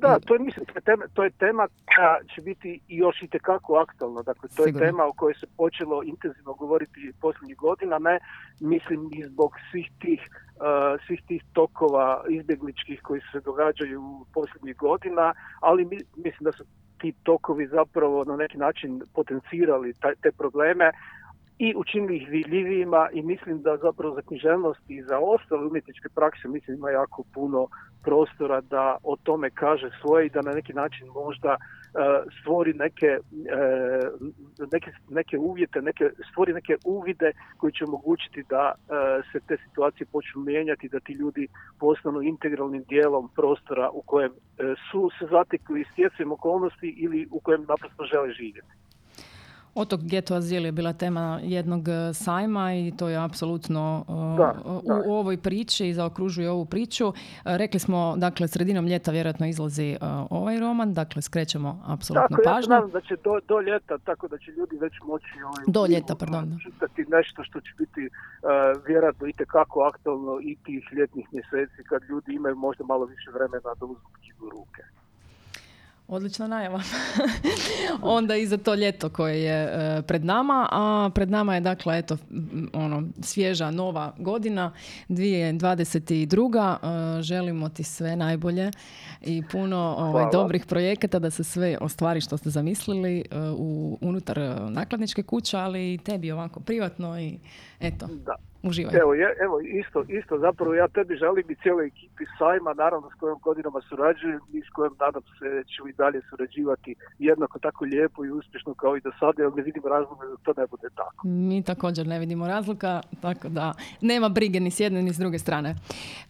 da, 0.00 0.18
to 0.18 0.34
je, 0.34 0.40
mislim, 0.40 0.66
to 0.66 0.72
je 0.76 0.80
tema, 0.80 1.04
to 1.14 1.24
je 1.24 1.30
tema 1.30 1.68
koja 1.94 2.18
će 2.34 2.42
biti 2.42 2.80
još 2.88 3.22
i 3.22 3.28
tekako 3.28 3.76
aktualna. 3.76 4.22
Dakle, 4.22 4.48
to 4.56 4.66
je 4.66 4.72
tema 4.72 5.04
o 5.04 5.12
kojoj 5.12 5.34
se 5.34 5.46
počelo 5.56 6.02
intenzivno 6.02 6.54
govoriti 6.54 7.12
posljednjih 7.20 7.56
godina, 7.56 7.98
ne 7.98 8.18
mislim 8.60 9.10
i 9.12 9.24
zbog 9.24 9.52
svih 9.70 9.90
tih, 9.98 10.20
uh, 10.30 11.00
svih 11.06 11.22
tih 11.26 11.42
tokova 11.52 12.24
izbjegličkih 12.28 13.00
koji 13.02 13.20
se 13.32 13.40
događaju 13.40 14.26
posljednjih 14.34 14.76
godina, 14.76 15.34
ali 15.60 15.84
mislim 16.16 16.44
da 16.44 16.52
su 16.52 16.64
ti 17.00 17.12
tokovi 17.22 17.66
zapravo 17.66 18.24
na 18.24 18.36
neki 18.36 18.58
način 18.58 19.02
potencirali 19.14 19.94
te 20.22 20.32
probleme, 20.32 20.90
i 21.60 21.74
učinili 21.76 22.16
ih 22.16 22.28
vidljivijima 22.28 23.08
i 23.12 23.22
mislim 23.22 23.62
da 23.62 23.76
zapravo 23.76 24.14
za 24.14 24.22
književnost 24.22 24.80
i 24.88 25.02
za 25.02 25.18
ostale 25.18 25.66
umjetničke 25.66 26.08
prakse 26.14 26.48
mislim 26.48 26.76
ima 26.76 26.90
jako 26.90 27.22
puno 27.34 27.66
prostora 28.02 28.60
da 28.60 28.96
o 29.02 29.16
tome 29.16 29.50
kaže 29.50 29.90
svoje 30.00 30.26
i 30.26 30.30
da 30.30 30.42
na 30.42 30.52
neki 30.52 30.72
način 30.72 31.06
možda 31.06 31.56
uh, 31.56 31.60
stvori 32.40 32.72
neke, 32.74 33.18
uh, 33.18 34.66
neke, 34.72 34.90
neke 35.08 35.38
uvjete, 35.38 35.82
neke, 35.82 36.10
stvori 36.30 36.52
neke 36.52 36.76
uvide 36.84 37.32
koji 37.56 37.72
će 37.72 37.84
omogućiti 37.84 38.42
da 38.48 38.74
uh, 38.74 38.80
se 39.32 39.40
te 39.48 39.56
situacije 39.68 40.06
počnu 40.12 40.40
mijenjati, 40.42 40.88
da 40.88 41.00
ti 41.00 41.12
ljudi 41.12 41.48
postanu 41.80 42.22
integralnim 42.22 42.84
dijelom 42.88 43.30
prostora 43.36 43.90
u 43.90 44.02
kojem 44.02 44.32
su 44.90 45.10
se 45.18 45.26
zatekli 45.30 45.84
stjecajem 45.92 46.32
okolnosti 46.32 46.88
ili 46.98 47.28
u 47.30 47.40
kojem 47.40 47.64
naprosto 47.68 48.04
žele 48.04 48.32
živjeti. 48.32 48.89
Otok 49.74 50.00
Geto 50.00 50.34
Azil 50.34 50.64
je 50.64 50.72
bila 50.72 50.92
tema 50.92 51.40
jednog 51.42 51.88
e, 51.88 52.14
sajma 52.14 52.74
i 52.74 52.92
to 52.98 53.08
je 53.08 53.24
apsolutno 53.24 54.04
e, 54.08 55.08
u 55.08 55.14
ovoj 55.14 55.36
priči 55.36 55.88
i 55.88 55.94
zaokružuje 55.94 56.50
ovu 56.50 56.64
priču. 56.64 57.08
E, 57.08 57.12
rekli 57.44 57.80
smo, 57.80 58.14
dakle, 58.16 58.48
sredinom 58.48 58.86
ljeta 58.86 59.10
vjerojatno 59.10 59.46
izlazi 59.46 59.96
ovaj 60.30 60.60
roman, 60.60 60.94
dakle, 60.94 61.22
skrećemo 61.22 61.82
apsolutno 61.86 62.36
tako, 62.36 62.42
pažnju. 62.44 62.74
Ja 62.74 62.86
da 62.92 63.00
će 63.00 63.16
do, 63.24 63.40
do 63.48 63.60
ljeta, 63.60 63.98
tako 63.98 64.28
da 64.28 64.38
će 64.38 64.50
ljudi 64.50 64.76
već 64.80 64.92
moći 65.04 65.42
ovaj, 65.44 65.64
do 65.66 65.86
ljeta, 65.86 66.14
pardon. 66.14 66.58
čitati 66.62 67.04
nešto 67.08 67.44
što 67.44 67.60
će 67.60 67.70
biti 67.78 68.00
uh, 68.06 68.82
vjerojatno 68.86 69.26
i 69.26 69.32
tekako 69.32 69.80
aktualno 69.80 70.40
i 70.42 70.56
tih 70.64 70.84
ljetnih 70.92 71.26
mjeseci 71.32 71.84
kad 71.88 72.02
ljudi 72.08 72.34
imaju 72.34 72.56
možda 72.56 72.84
malo 72.84 73.04
više 73.04 73.30
vremena 73.30 73.74
da 73.80 73.84
uzmu 73.84 74.08
knjigu 74.18 74.50
ruke. 74.50 74.82
Odlična 76.10 76.46
najava. 76.46 76.82
Onda 78.02 78.36
i 78.36 78.46
za 78.46 78.56
to 78.56 78.74
ljeto 78.74 79.08
koje 79.08 79.42
je 79.42 79.62
e, 79.62 80.02
pred 80.02 80.24
nama, 80.24 80.68
a 80.72 81.10
pred 81.14 81.30
nama 81.30 81.54
je 81.54 81.60
dakle 81.60 81.98
eto 81.98 82.16
ono 82.72 83.02
svježa 83.22 83.70
nova 83.70 84.14
godina 84.18 84.72
2022. 85.08 87.18
E, 87.18 87.22
želimo 87.22 87.68
ti 87.68 87.84
sve 87.84 88.16
najbolje 88.16 88.70
i 89.22 89.42
puno 89.52 89.94
ovaj, 89.98 90.26
dobrih 90.32 90.66
projekata 90.66 91.18
da 91.18 91.30
se 91.30 91.44
sve 91.44 91.78
ostvari 91.80 92.20
što 92.20 92.36
ste 92.36 92.50
zamislili 92.50 93.18
e, 93.18 93.24
u 93.56 93.98
unutar 94.00 94.38
nakladničke 94.70 95.22
kuće, 95.22 95.56
ali 95.56 95.94
i 95.94 95.98
tebi 95.98 96.32
ovako 96.32 96.60
privatno 96.60 97.20
i 97.20 97.38
eto. 97.80 98.06
Da. 98.06 98.49
Uživaj. 98.62 98.96
Evo, 99.00 99.14
je, 99.14 99.28
evo 99.44 99.60
isto, 99.60 100.04
isto 100.08 100.38
zapravo 100.38 100.74
ja 100.74 100.88
tebi 100.88 101.16
želim 101.16 101.50
i 101.50 101.54
cijeloj 101.62 101.86
ekipi 101.86 102.24
sajma, 102.38 102.74
naravno 102.74 103.10
s 103.10 103.20
kojom 103.20 103.38
godinama 103.42 103.80
surađujem 103.88 104.40
i 104.52 104.60
s 104.60 104.68
kojom 104.74 104.96
nadam 105.00 105.22
se 105.22 105.64
ću 105.72 105.88
i 105.88 105.92
dalje 105.92 106.20
surađivati 106.30 106.94
jednako 107.18 107.58
tako 107.58 107.84
lijepo 107.84 108.24
i 108.24 108.30
uspješno 108.30 108.74
kao 108.74 108.96
i 108.96 109.00
do 109.00 109.10
sada, 109.20 109.42
jer 109.42 109.52
ne 109.56 109.62
vidim 109.62 109.82
razloga 109.86 110.26
da 110.26 110.36
to 110.36 110.60
ne 110.60 110.66
bude 110.66 110.88
tako. 110.94 111.26
Mi 111.26 111.62
također 111.62 112.06
ne 112.06 112.18
vidimo 112.18 112.48
razloga, 112.48 113.00
tako 113.20 113.48
da 113.48 113.74
nema 114.00 114.28
brige 114.28 114.60
ni 114.60 114.70
s 114.70 114.80
jedne 114.80 115.02
ni 115.02 115.12
s 115.12 115.18
druge 115.18 115.38
strane. 115.38 115.74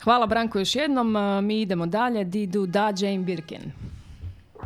Hvala 0.04 0.26
Branko 0.26 0.58
još 0.58 0.76
jednom, 0.76 1.16
mi 1.46 1.60
idemo 1.60 1.86
dalje, 1.86 2.24
Didu 2.24 2.66
da 2.66 2.92
Jane 2.98 3.24
Birkin. 3.24 3.72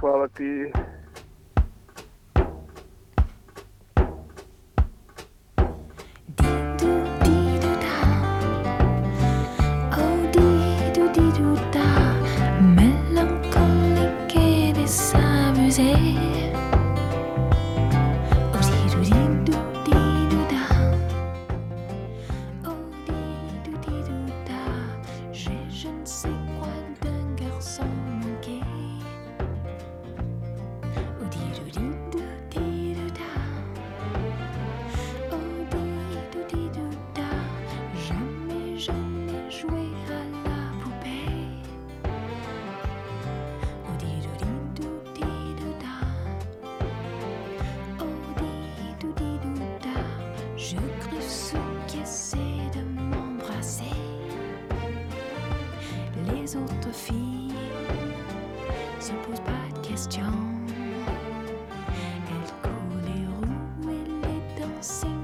Hvala 0.01 0.29
ti. 0.29 0.73
sing. 64.85 65.24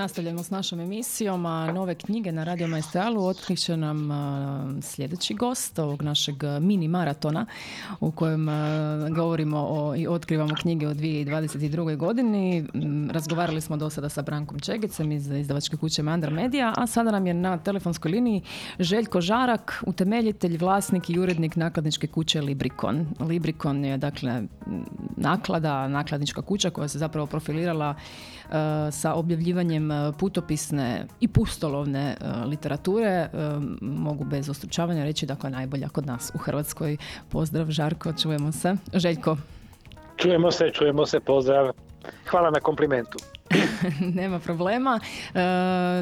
Nastavljamo 0.00 0.42
s 0.42 0.50
našom 0.50 0.80
emisijom, 0.80 1.46
a 1.46 1.72
nove 1.72 1.94
knjige 1.94 2.32
na 2.32 2.44
Radio 2.44 2.66
Maestralu 2.66 3.26
otkriće 3.26 3.76
nam 3.76 4.10
sljedeći 4.82 5.34
gost 5.34 5.78
ovog 5.78 6.02
našeg 6.02 6.34
mini 6.60 6.88
maratona 6.88 7.46
u 8.00 8.10
kojem 8.10 8.48
govorimo 9.14 9.58
o, 9.58 9.94
i 9.96 10.06
otkrivamo 10.06 10.54
knjige 10.54 10.88
u 10.88 10.90
2022. 10.90 11.96
godini. 11.96 12.66
M, 12.74 13.10
Razgovarali 13.10 13.60
smo 13.60 13.76
do 13.76 13.90
sada 13.90 14.08
sa 14.08 14.22
Brankom 14.22 14.60
Čegecem 14.60 15.12
iz 15.12 15.30
izdavačke 15.30 15.76
kuće 15.76 16.02
Mandar 16.02 16.32
Media, 16.32 16.74
a 16.76 16.86
sada 16.86 17.10
nam 17.10 17.26
je 17.26 17.34
na 17.34 17.58
telefonskoj 17.58 18.10
liniji 18.10 18.42
Željko 18.78 19.20
Žarak, 19.20 19.82
utemeljitelj, 19.86 20.56
vlasnik 20.56 21.10
i 21.10 21.18
urednik 21.18 21.56
nakladničke 21.56 22.06
kuće 22.06 22.40
Librikon. 22.40 23.06
Librikon 23.20 23.84
je 23.84 23.96
dakle 23.96 24.42
naklada, 25.16 25.88
nakladnička 25.88 26.42
kuća 26.42 26.70
koja 26.70 26.88
se 26.88 26.98
zapravo 26.98 27.26
profilirala 27.26 27.94
sa 28.90 29.14
objavljivanjem 29.14 29.89
putopisne 30.18 31.06
i 31.20 31.28
pustolovne 31.28 32.16
e, 32.20 32.44
literature. 32.44 33.06
E, 33.06 33.28
mogu 33.80 34.24
bez 34.24 34.48
ostručavanja 34.48 35.04
reći 35.04 35.26
dakle 35.26 35.50
najbolja 35.50 35.88
kod 35.88 36.06
nas 36.06 36.32
u 36.34 36.38
Hrvatskoj. 36.38 36.96
Pozdrav 37.28 37.70
Žarko, 37.70 38.12
čujemo 38.12 38.52
se. 38.52 38.76
Željko, 38.94 39.36
Čujemo 40.20 40.50
se, 40.50 40.70
čujemo 40.72 41.06
se, 41.06 41.20
pozdrav. 41.20 41.72
Hvala 42.26 42.50
na 42.50 42.60
komplimentu. 42.60 43.18
nema 44.20 44.38
problema. 44.38 45.00
E, 45.34 45.40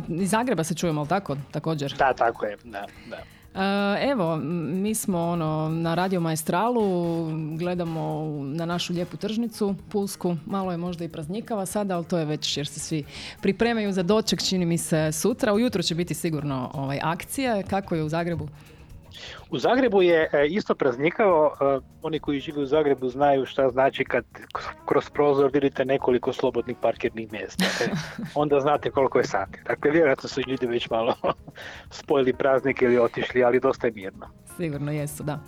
iz 0.09 0.31
Zagreba 0.31 0.64
se 0.64 0.74
čujemo, 0.74 1.01
ali 1.01 1.09
tako? 1.09 1.37
Također. 1.51 1.94
Da, 1.98 2.12
tako 2.12 2.46
je, 2.46 2.57
da, 2.64 2.87
da. 3.11 3.38
E, 3.54 4.11
Evo, 4.11 4.37
mi 4.72 4.94
smo 4.94 5.18
ono, 5.18 5.68
na 5.68 5.94
Radio 5.94 6.20
Maestralu, 6.20 7.26
gledamo 7.58 8.30
na 8.44 8.66
našu 8.66 8.92
lijepu 8.92 9.16
tržnicu, 9.16 9.74
Pulsku, 9.88 10.37
malo 10.46 10.70
je 10.70 10.76
možda 10.76 11.04
i 11.04 11.08
praznikava 11.08 11.66
sada, 11.66 11.96
ali 11.96 12.04
to 12.04 12.18
je 12.18 12.24
već 12.24 12.56
jer 12.56 12.66
se 12.66 12.80
svi 12.80 13.04
pripremaju 13.42 13.92
za 13.92 14.02
doček, 14.02 14.42
čini 14.42 14.66
mi 14.66 14.78
se 14.78 15.12
sutra. 15.12 15.54
Ujutro 15.54 15.82
će 15.82 15.94
biti 15.94 16.14
sigurno 16.14 16.70
ovaj, 16.74 16.98
akcija. 17.02 17.62
Kako 17.62 17.94
je 17.94 18.02
u 18.02 18.08
Zagrebu? 18.08 18.48
U 19.50 19.59
Zagrebu 19.59 20.02
je 20.02 20.31
e, 20.33 20.46
isto 20.46 20.74
praznikavo, 20.74 21.57
e, 21.61 21.81
oni 22.02 22.18
koji 22.18 22.40
žive 22.40 22.62
u 22.62 22.66
Zagrebu 22.66 23.09
znaju 23.09 23.46
šta 23.46 23.68
znači 23.68 24.04
kad 24.04 24.24
kroz 24.87 25.11
prozor 25.11 25.50
vidite 25.52 25.85
nekoliko 25.85 26.33
slobodnih 26.33 26.76
parkirnih 26.83 27.33
mjesta. 27.33 27.64
E, 27.64 27.88
onda 28.42 28.61
znate 28.61 28.90
koliko 28.90 29.18
je 29.18 29.24
sati. 29.24 29.59
Dakle, 29.66 29.90
vjerojatno 29.90 30.28
su 30.28 30.40
ljudi 30.46 30.66
već 30.66 30.90
malo 30.90 31.14
spojili 32.00 32.33
praznik 32.33 32.83
ili 32.83 32.98
otišli, 32.98 33.44
ali 33.44 33.61
dosta 33.61 33.87
je 33.87 33.92
mirno. 33.92 34.26
Sigurno 34.57 34.92
jesu, 34.92 35.22
da. 35.22 35.38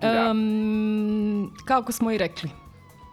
Da. 0.00 0.08
Em, 0.30 1.50
kako 1.66 1.92
smo 1.92 2.10
i 2.10 2.18
rekli, 2.18 2.50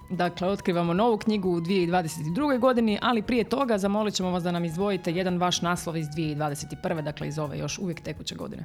Dakle, 0.10 0.48
otkrivamo 0.48 0.94
novu 0.94 1.18
knjigu 1.18 1.50
u 1.50 1.62
2022. 1.62 2.60
godini, 2.60 3.00
ali 3.02 3.22
prije 3.22 3.44
toga 3.44 3.78
zamolit 3.78 4.14
ćemo 4.14 4.32
vas 4.32 4.44
da 4.44 4.52
nam 4.52 4.66
izdvojite 4.66 5.12
jedan 5.12 5.38
vaš 5.38 5.62
naslov 5.62 5.98
iz 5.98 6.08
2021. 6.08 7.02
Dakle, 7.02 7.28
iz 7.28 7.40
ove 7.40 7.58
još 7.58 7.80
uvijek 7.80 8.02
tekuće 8.02 8.36
godine. 8.36 8.64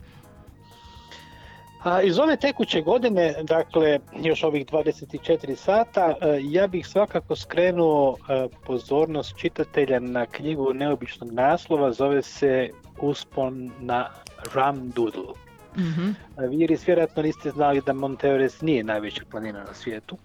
A 1.84 2.02
iz 2.02 2.18
ove 2.18 2.36
tekuće 2.36 2.80
godine, 2.80 3.34
dakle 3.42 3.98
još 4.22 4.42
ovih 4.42 4.66
24 4.66 5.54
sata, 5.54 6.14
e, 6.20 6.38
ja 6.42 6.66
bih 6.66 6.86
svakako 6.86 7.36
skrenuo 7.36 8.16
e, 8.28 8.48
pozornost 8.66 9.36
čitatelja 9.36 10.00
na 10.00 10.26
knjigu 10.26 10.72
neobičnog 10.74 11.32
naslova, 11.32 11.92
zove 11.92 12.22
se 12.22 12.70
Uspon 13.00 13.70
na 13.80 14.10
Ram 14.54 14.90
Doodle. 14.90 15.34
Mhm. 15.76 16.10
E, 16.38 16.46
Vi 16.48 16.76
vjerojatno 16.86 17.22
niste 17.22 17.50
znali 17.50 17.82
da 17.86 17.92
Mount 17.92 18.24
Everest 18.24 18.62
nije 18.62 18.84
najveća 18.84 19.22
planina 19.30 19.58
na 19.58 19.74
svijetu. 19.74 20.16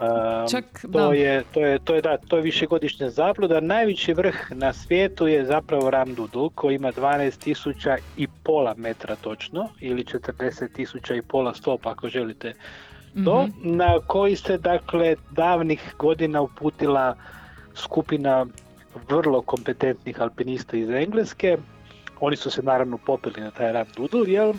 Um, 0.00 0.48
Čak, 0.50 0.64
to 0.82 0.88
da. 0.88 1.14
je, 1.14 1.44
to 1.52 1.60
je, 1.60 1.78
to 1.78 1.94
je, 1.94 2.02
da, 2.02 2.16
to 2.18 2.36
je 2.36 2.42
višegodišnja 2.42 3.10
zabluda. 3.10 3.60
Najviši 3.60 4.12
vrh 4.12 4.36
na 4.50 4.72
svijetu 4.72 5.26
je 5.26 5.44
zapravo 5.44 5.90
Ramdudul 5.90 6.50
koji 6.50 6.74
ima 6.74 6.92
12.000 6.92 7.96
i 8.16 8.26
pola 8.42 8.74
metra 8.76 9.16
točno 9.16 9.68
ili 9.80 10.04
40.000 10.04 11.18
i 11.18 11.22
pola 11.22 11.54
stopa 11.54 11.90
ako 11.90 12.08
želite 12.08 12.54
to, 13.24 13.42
Mhm. 13.44 13.76
na 13.76 13.98
koji 14.06 14.36
se 14.36 14.58
dakle 14.58 15.16
davnih 15.30 15.94
godina 15.98 16.40
uputila 16.40 17.16
skupina 17.74 18.46
vrlo 19.08 19.42
kompetentnih 19.42 20.20
alpinista 20.20 20.76
iz 20.76 20.90
Engleske. 20.90 21.56
Oni 22.20 22.36
su 22.36 22.50
se 22.50 22.62
naravno 22.62 22.98
popili 22.98 23.40
na 23.40 23.50
taj 23.50 23.72
Ramdudul, 23.72 24.28
jel? 24.28 24.52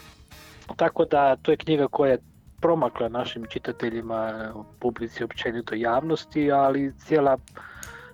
Tako 0.75 1.05
da 1.05 1.35
to 1.35 1.51
je 1.51 1.57
knjiga 1.57 1.87
koja 1.87 2.11
je 2.11 2.17
promakla 2.61 3.09
našim 3.09 3.45
čitateljima, 3.45 4.51
publici, 4.79 5.23
općenito 5.23 5.75
javnosti, 5.75 6.51
ali 6.51 6.93
cijela, 6.95 7.37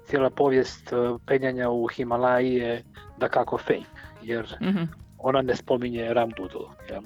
cijela 0.05 0.29
povijest 0.29 0.93
e, 0.93 0.95
penjanja 1.25 1.69
u 1.69 1.87
Himalaji 1.87 2.53
je 2.53 2.83
da 3.17 3.27
kako 3.29 3.57
fake, 3.57 3.83
jer 4.23 4.55
Mhm. 4.61 4.83
ona 5.19 5.41
ne 5.41 5.55
spominje 5.55 6.13
Ramdudul. 6.13 6.65
jel? 6.89 7.01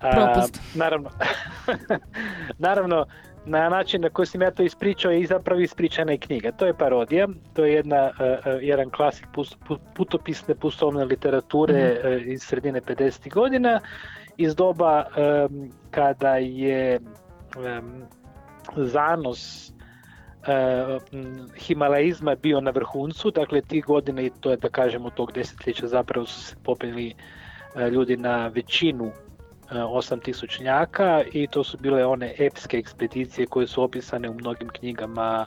A, 0.00 0.10
Propust. 0.10 0.60
naravno, 0.74 1.10
naravno, 2.58 3.06
na 3.46 3.68
način 3.68 4.00
na 4.00 4.10
koji 4.10 4.26
sam 4.26 4.42
ja 4.42 4.50
to 4.50 4.62
ispričao 4.62 5.12
je 5.12 5.20
i 5.20 5.26
zapravo 5.26 5.60
ispričana 5.60 6.12
i 6.12 6.18
knjiga. 6.18 6.52
To 6.52 6.66
je 6.66 6.74
parodija, 6.74 7.28
to 7.54 7.64
je 7.64 7.72
jedna, 7.74 7.96
e, 8.20 8.38
jedan 8.60 8.90
klasik 8.90 9.26
pus- 9.34 9.56
pu- 9.68 9.78
putopisne 9.94 10.54
pustovne 10.54 11.04
literature 11.04 11.74
e, 11.74 12.20
iz 12.22 12.42
sredine 12.42 12.80
50. 12.80 13.30
godina, 13.30 13.80
iz 14.36 14.54
doba 14.54 15.04
em, 15.16 15.70
kada 15.90 16.36
je 16.36 17.00
em, 17.66 18.06
zanos 18.76 19.72
e, 20.46 20.52
m, 21.12 21.48
himalaizma 21.56 22.34
bio 22.34 22.60
na 22.60 22.70
vrhuncu, 22.70 23.30
dakle 23.30 23.60
ti 23.60 23.80
godine 23.80 24.26
i 24.26 24.30
to 24.40 24.50
je 24.50 24.56
da 24.56 24.68
kažemo 24.68 25.10
tog 25.10 25.32
desetljeća 25.32 25.86
zapravo 25.86 26.26
su 26.26 26.40
se 26.40 26.56
popeli 26.62 27.14
e, 27.76 27.90
ljudi 27.90 28.16
na 28.16 28.46
većinu 28.46 29.06
e, 29.06 29.82
osam 29.82 30.20
tisućnjaka 30.20 31.22
i 31.32 31.46
to 31.46 31.64
su 31.64 31.78
bile 31.80 32.06
one 32.06 32.34
epske 32.38 32.78
ekspedicije 32.78 33.46
koje 33.46 33.66
su 33.66 33.82
opisane 33.82 34.30
u 34.30 34.34
mnogim 34.34 34.68
knjigama 34.68 35.46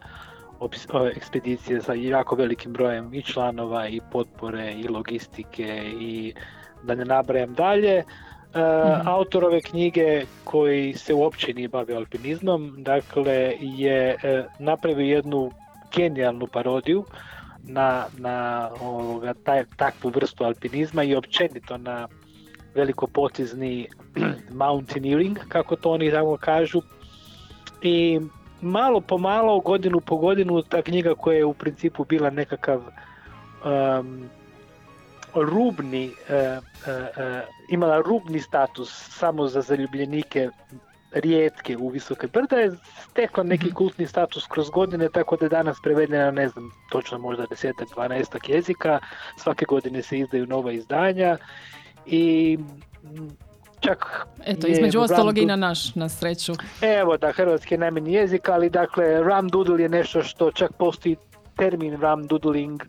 opis- 0.59 0.87
o, 0.93 1.07
ekspedicije 1.07 1.81
sa 1.81 1.93
jako 1.93 2.35
velikim 2.35 2.73
brojem 2.73 3.13
i 3.13 3.21
članova 3.21 3.87
i 3.87 4.01
potpore 4.11 4.73
i 4.73 4.87
logistike 4.87 5.91
i 5.99 6.33
da 6.83 6.95
ne 6.95 7.05
nabrajam 7.05 7.53
dalje. 7.53 8.03
E, 8.53 8.59
Autor 9.05 9.45
ove 9.45 9.61
knjige 9.61 10.25
koji 10.43 10.93
se 10.93 11.13
uopće 11.13 11.53
nije 11.53 11.67
bavio 11.67 11.97
alpinizmom, 11.97 12.75
dakle 12.77 13.53
je 13.61 14.15
e, 14.23 14.45
napravio 14.59 15.05
jednu 15.05 15.51
genijalnu 15.95 16.47
parodiju 16.47 17.05
na, 17.63 18.05
na 18.17 18.69
ovoga, 18.81 19.33
taj, 19.33 19.63
takvu 19.75 20.09
vrstu 20.09 20.43
alpinizma 20.43 21.03
i 21.03 21.15
općenito 21.15 21.77
na 21.77 22.07
velikopotizni 22.75 23.87
mountaineering, 24.61 25.37
kako 25.47 25.75
to 25.75 25.91
oni 25.91 26.11
tamo 26.11 26.37
kažu. 26.37 26.81
I 27.81 28.19
malo 28.61 29.01
po 29.01 29.17
malo, 29.17 29.59
godinu 29.59 29.99
po 29.99 30.17
godinu, 30.17 30.61
ta 30.61 30.81
knjiga 30.81 31.15
koja 31.15 31.37
je 31.37 31.45
u 31.45 31.53
principu 31.53 32.05
bila 32.05 32.29
nekakav 32.29 32.79
um, 32.79 34.29
rubni, 35.41 36.11
e, 36.29 36.33
e, 36.33 36.59
e, 36.87 37.41
imala 37.69 38.01
rubni 38.01 38.39
status 38.39 38.89
samo 39.09 39.47
za 39.47 39.61
zaljubljenike 39.61 40.49
rijetke 41.11 41.77
u 41.77 41.89
visoke 41.89 42.27
brda 42.27 42.55
je 42.55 42.71
stekla 43.09 43.43
neki 43.43 43.73
kultni 43.73 44.07
status 44.07 44.47
kroz 44.47 44.69
godine 44.69 45.09
tako 45.09 45.35
da 45.35 45.45
je 45.45 45.49
danas 45.49 45.77
prevedena 45.83 46.31
ne 46.31 46.49
znam 46.49 46.71
točno 46.89 47.17
možda 47.17 47.45
desetak, 47.45 47.87
dvanaestak 47.93 48.49
jezika 48.49 48.99
svake 49.37 49.65
godine 49.65 50.01
se 50.01 50.19
izdaju 50.19 50.45
nova 50.45 50.71
izdanja 50.71 51.37
i 52.05 52.57
čak 53.79 54.27
Eto, 54.45 54.67
između 54.67 54.99
ostalog 54.99 55.37
i 55.37 55.45
na 55.45 55.55
naš, 55.55 55.95
na 55.95 56.09
sreću. 56.09 56.53
Evo 56.81 57.17
da, 57.17 57.31
hrvatski 57.31 57.73
je 57.73 57.77
najmanji 57.77 58.13
jezik, 58.13 58.49
ali 58.49 58.69
dakle 58.69 59.23
Ram 59.23 59.47
Doodle 59.47 59.81
je 59.81 59.89
nešto 59.89 60.23
što 60.23 60.51
čak 60.51 60.71
postoji 60.73 61.15
termin 61.57 62.01
Ram 62.01 62.27
Doodling 62.27 62.83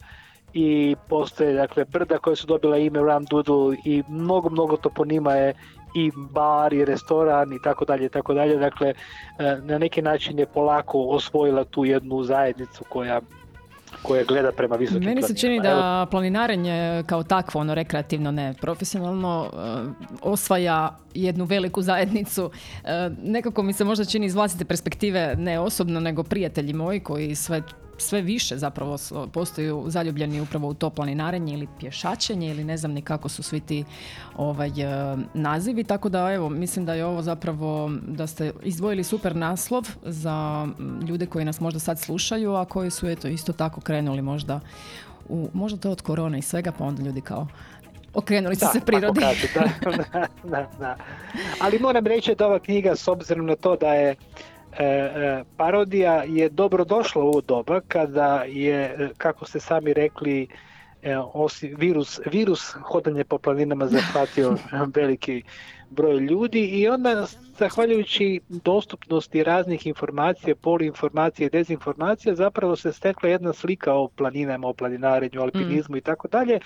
i 0.59 0.97
postoje 1.09 1.53
dakle 1.53 1.85
brda 1.85 2.19
koja 2.19 2.37
su 2.37 2.47
dobila 2.47 2.79
ime 2.79 3.01
Ram 3.01 3.25
Doodle 3.25 3.77
i 3.85 4.03
mnogo, 4.09 4.51
mnogo 4.51 4.77
toponima 4.77 5.33
je 5.33 5.55
i 5.95 6.11
bar 6.17 6.73
i 6.73 6.85
restoran 6.85 7.53
i 7.53 7.63
tako 7.63 7.85
dalje 7.85 8.07
i 8.07 8.09
tako 8.09 8.35
dalje. 8.35 8.57
Dakle, 8.57 8.89
e, 9.39 9.57
na 9.63 9.79
neki 9.79 10.03
način 10.03 10.39
je 10.39 10.47
polako 10.47 10.99
osvojila 11.01 11.65
tu 11.65 11.85
jednu 11.85 12.23
zajednicu 12.23 12.85
koja 12.89 13.21
koja 14.03 14.25
gleda 14.25 14.53
prema 14.53 14.77
visokim 14.77 15.05
Meni 15.05 15.23
se 15.23 15.37
čini 15.37 15.57
planinama. 15.61 15.87
Evo, 15.87 16.05
da 16.05 16.07
planinarenje 16.11 17.03
kao 17.07 17.23
takvo, 17.23 17.61
ono 17.61 17.75
rekreativno, 17.75 18.31
ne 18.31 18.55
profesionalno, 18.61 19.51
eh, 19.53 19.59
osvaja 20.23 20.97
jednu 21.15 21.45
veliku 21.45 21.83
zajednicu. 21.83 22.51
Eh, 22.85 23.11
Nekako 23.23 23.63
mi 23.63 23.73
se 23.73 23.85
možda 23.85 24.05
čini 24.05 24.27
iz 24.27 24.35
vlastite 24.35 24.65
perspektive, 24.65 25.35
ne 25.39 25.61
osobno, 25.61 26.01
nego 26.01 26.23
prijatelji 26.23 26.73
moji 26.73 27.01
koji 27.01 27.35
sve 27.35 27.63
sve 27.99 28.23
više 28.23 28.59
zapravo 28.59 28.99
postaju 29.33 29.85
zaljubljeni 29.87 30.41
upravo 30.41 30.69
u 30.69 30.75
to 30.75 30.91
planinarenje 30.91 31.55
ili 31.55 31.69
pješačenje 31.79 32.51
ili 32.51 32.65
ne 32.65 32.77
znam 32.77 32.93
ni 32.93 33.03
kako 33.03 33.29
su 33.29 33.43
svi 33.43 33.61
ti 33.61 33.85
ovaj, 34.37 34.69
eh, 34.69 35.17
nazivi, 35.35 35.85
tako 35.85 36.09
da 36.09 36.33
evo, 36.33 36.49
mislim 36.49 36.87
da 36.87 36.95
je 36.95 37.05
ovo 37.05 37.23
zapravo, 37.23 37.91
da 38.03 38.27
ste 38.27 38.53
izdvojili 38.63 39.05
super 39.05 39.37
naslov 39.37 39.89
za 40.03 40.69
ljude 41.09 41.27
koji 41.27 41.45
nas 41.45 41.61
možda 41.61 41.81
sad 41.81 41.99
slušaju, 41.99 42.55
a 42.55 42.65
koji 42.65 42.91
su 42.91 43.09
eto 43.09 43.29
isto 43.29 43.53
tako 43.53 43.81
krenuli 43.81 44.23
možda 44.23 44.61
u, 45.29 45.49
možda 45.53 45.79
to 45.79 45.91
od 45.91 46.03
korone 46.03 46.39
i 46.39 46.43
svega, 46.43 46.73
pa 46.73 46.85
onda 46.85 47.03
ljudi 47.03 47.21
kao 47.21 47.47
okrenuli 48.15 48.55
su 48.57 48.65
Da, 48.65 48.73
se 48.73 48.81
prirodi. 48.81 49.21
kažu, 49.21 49.47
da, 49.55 49.91
da, 50.13 50.27
da, 50.45 50.69
da. 50.79 50.97
Ali 51.61 51.79
moram 51.79 52.07
reći 52.07 52.35
da 52.35 52.47
ova 52.47 52.59
knjiga, 52.59 52.97
s 52.97 53.09
obzirom 53.09 53.47
na 53.47 53.57
to 53.57 53.77
da 53.77 53.95
je 53.95 54.11
e, 54.11 54.15
e, 54.15 54.17
parodija 55.57 56.23
je 56.27 56.49
dobro 56.49 56.85
došla 56.85 57.23
u 57.23 57.27
ovo 57.27 57.41
doba 57.41 57.81
kada 57.89 58.45
je, 58.47 58.85
e, 58.85 59.09
kako 59.19 59.45
ste 59.45 59.61
sami 59.61 59.95
rekli, 59.95 60.49
e, 61.03 61.19
osim 61.19 61.75
virus, 61.79 62.21
virus 62.27 62.77
hodanje 62.83 63.25
po 63.25 63.39
planinama 63.39 63.87
zahvatio 63.87 64.57
veliki 64.97 65.43
broj 65.91 66.17
ljudi 66.17 66.61
i 66.61 66.89
onda 66.89 67.27
zahvaljujući 67.59 68.41
dostupnosti 68.49 69.45
raznih 69.45 69.87
informacija, 69.87 70.55
poliinformacija 70.57 71.47
i 71.47 71.51
dezinformacija 71.51 72.35
zapravo 72.35 72.77
se 72.77 72.93
stekla 72.93 73.29
jedna 73.29 73.53
slika 73.53 73.95
o 73.95 74.09
planinama, 74.09 74.69
o 74.69 74.73
planinarenju, 74.73 75.43
alpinizmu 75.43 75.97
i 75.97 76.01
tako 76.01 76.29
dalje, 76.29 76.61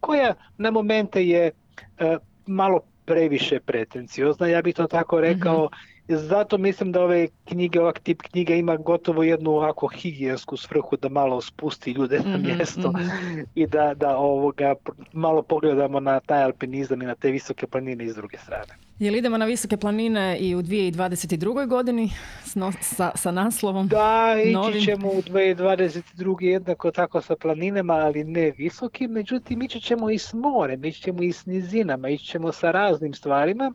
koja 0.00 0.34
na 0.58 0.70
momente 0.70 1.26
je 1.26 1.50
e, 1.98 2.16
malo 2.46 2.80
previše 3.04 3.60
pretenciozna, 3.60 4.46
ja 4.46 4.62
bih 4.62 4.74
to 4.74 4.86
tako 4.86 5.20
rekao, 5.20 5.68
zato 6.16 6.58
mislim 6.58 6.92
da 6.92 7.02
ove 7.02 7.28
knjige, 7.44 7.80
ovak 7.80 7.98
tip 7.98 8.22
knjiga 8.22 8.54
ima 8.54 8.76
gotovo 8.76 9.22
jednu 9.22 9.50
ovako 9.50 9.86
higijensku 9.88 10.56
svrhu 10.56 10.96
da 10.96 11.08
malo 11.08 11.40
spusti 11.40 11.90
ljude 11.90 12.20
na 12.24 12.36
Mhm, 12.36 12.46
mjesto 12.46 12.92
mhm. 12.92 13.40
i 13.54 13.66
da, 13.66 13.94
da 13.94 14.16
ovoga 14.16 14.74
malo 15.12 15.42
pogledamo 15.42 16.00
na 16.00 16.20
taj 16.20 16.42
alpinizam 16.42 17.02
i 17.02 17.06
na 17.06 17.14
te 17.14 17.30
visoke 17.30 17.66
planine 17.66 18.04
iz 18.04 18.14
druge 18.14 18.38
strane. 18.38 18.74
Jel 18.98 19.16
idemo 19.16 19.38
na 19.38 19.44
visoke 19.44 19.76
planine 19.76 20.38
i 20.38 20.54
u 20.54 20.62
2022. 20.62 21.66
godini 21.68 22.10
sa, 22.80 23.10
sa 23.14 23.30
naslovom? 23.30 23.88
Da, 23.88 24.36
ići 24.42 24.52
Novim. 24.52 24.82
ćemo 24.84 25.08
u 25.08 25.22
2022. 25.22 26.42
jednako 26.42 26.90
tako 26.90 27.20
sa 27.20 27.36
planinama, 27.36 27.94
ali 27.94 28.24
ne 28.24 28.50
visokim, 28.50 29.10
međutim 29.10 29.62
ići 29.62 29.80
ćemo 29.80 30.10
i 30.10 30.18
s 30.18 30.32
morem, 30.32 30.84
ići 30.84 31.02
ćemo 31.02 31.22
i 31.22 31.32
s 31.32 31.46
nizinama, 31.46 32.08
ići 32.08 32.24
ćemo 32.24 32.52
sa 32.52 32.70
raznim 32.70 33.14
stvarima. 33.14 33.72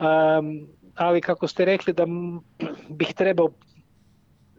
Um, 0.00 0.66
ali 0.94 1.20
kako 1.20 1.48
ste 1.48 1.64
rekli 1.64 1.92
da 1.92 2.06
bih 2.88 3.14
trebao 3.14 3.48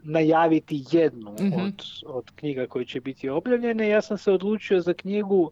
najaviti 0.02 0.84
jednu 0.92 1.34
Mhm. 1.40 1.60
od, 1.60 1.82
od 2.06 2.30
knjiga 2.34 2.66
koje 2.66 2.84
će 2.84 3.00
biti 3.00 3.28
objavljene, 3.28 3.88
ja 3.88 4.02
sam 4.02 4.18
se 4.18 4.32
odlučio 4.32 4.80
za 4.80 4.94
knjigu 4.94 5.50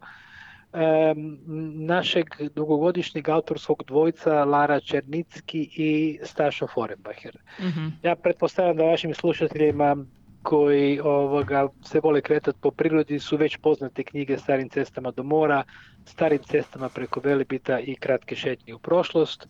em, 0.73 1.39
našeg 1.85 2.25
dugogodišnjeg 2.55 3.29
autorskog 3.29 3.83
dvojca 3.87 4.45
Lara 4.45 4.79
Černicki 4.79 5.69
i 5.75 6.19
Stašo 6.23 6.67
Forenbacher. 6.67 7.37
Mhm. 7.59 7.87
Ja 8.03 8.15
pretpostavljam 8.15 8.77
da 8.77 8.83
vašim 8.83 9.13
slušateljima 9.13 9.97
koji 10.43 10.99
ovoga, 10.99 11.67
se 11.83 11.99
vole 12.03 12.21
kretati 12.21 12.59
po 12.61 12.71
prirodi 12.71 13.19
su 13.19 13.37
već 13.37 13.57
poznate 13.57 14.03
knjige 14.03 14.37
Starim 14.37 14.69
cestama 14.69 15.11
do 15.11 15.23
mora, 15.23 15.63
Starim 16.05 16.39
cestama 16.43 16.89
preko 16.89 17.19
Velebita 17.19 17.79
i 17.79 17.95
Kratke 17.95 18.35
šetnje 18.35 18.73
u 18.73 18.79
prošlost. 18.79 19.47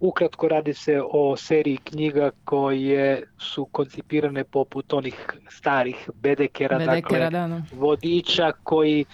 Ukratko 0.00 0.48
radi 0.48 0.74
se 0.74 1.02
o 1.10 1.36
seriji 1.36 1.76
knjiga 1.76 2.30
koje 2.44 3.22
su 3.38 3.64
koncipirane 3.64 4.44
poput 4.44 4.92
onih 4.92 5.26
starih 5.50 6.10
bedekera, 6.14 6.78
Bedekera, 6.78 7.00
dakle 7.00 7.30
da, 7.30 7.46
no. 7.46 7.62
vodiča 7.72 8.52
koji 8.62 9.04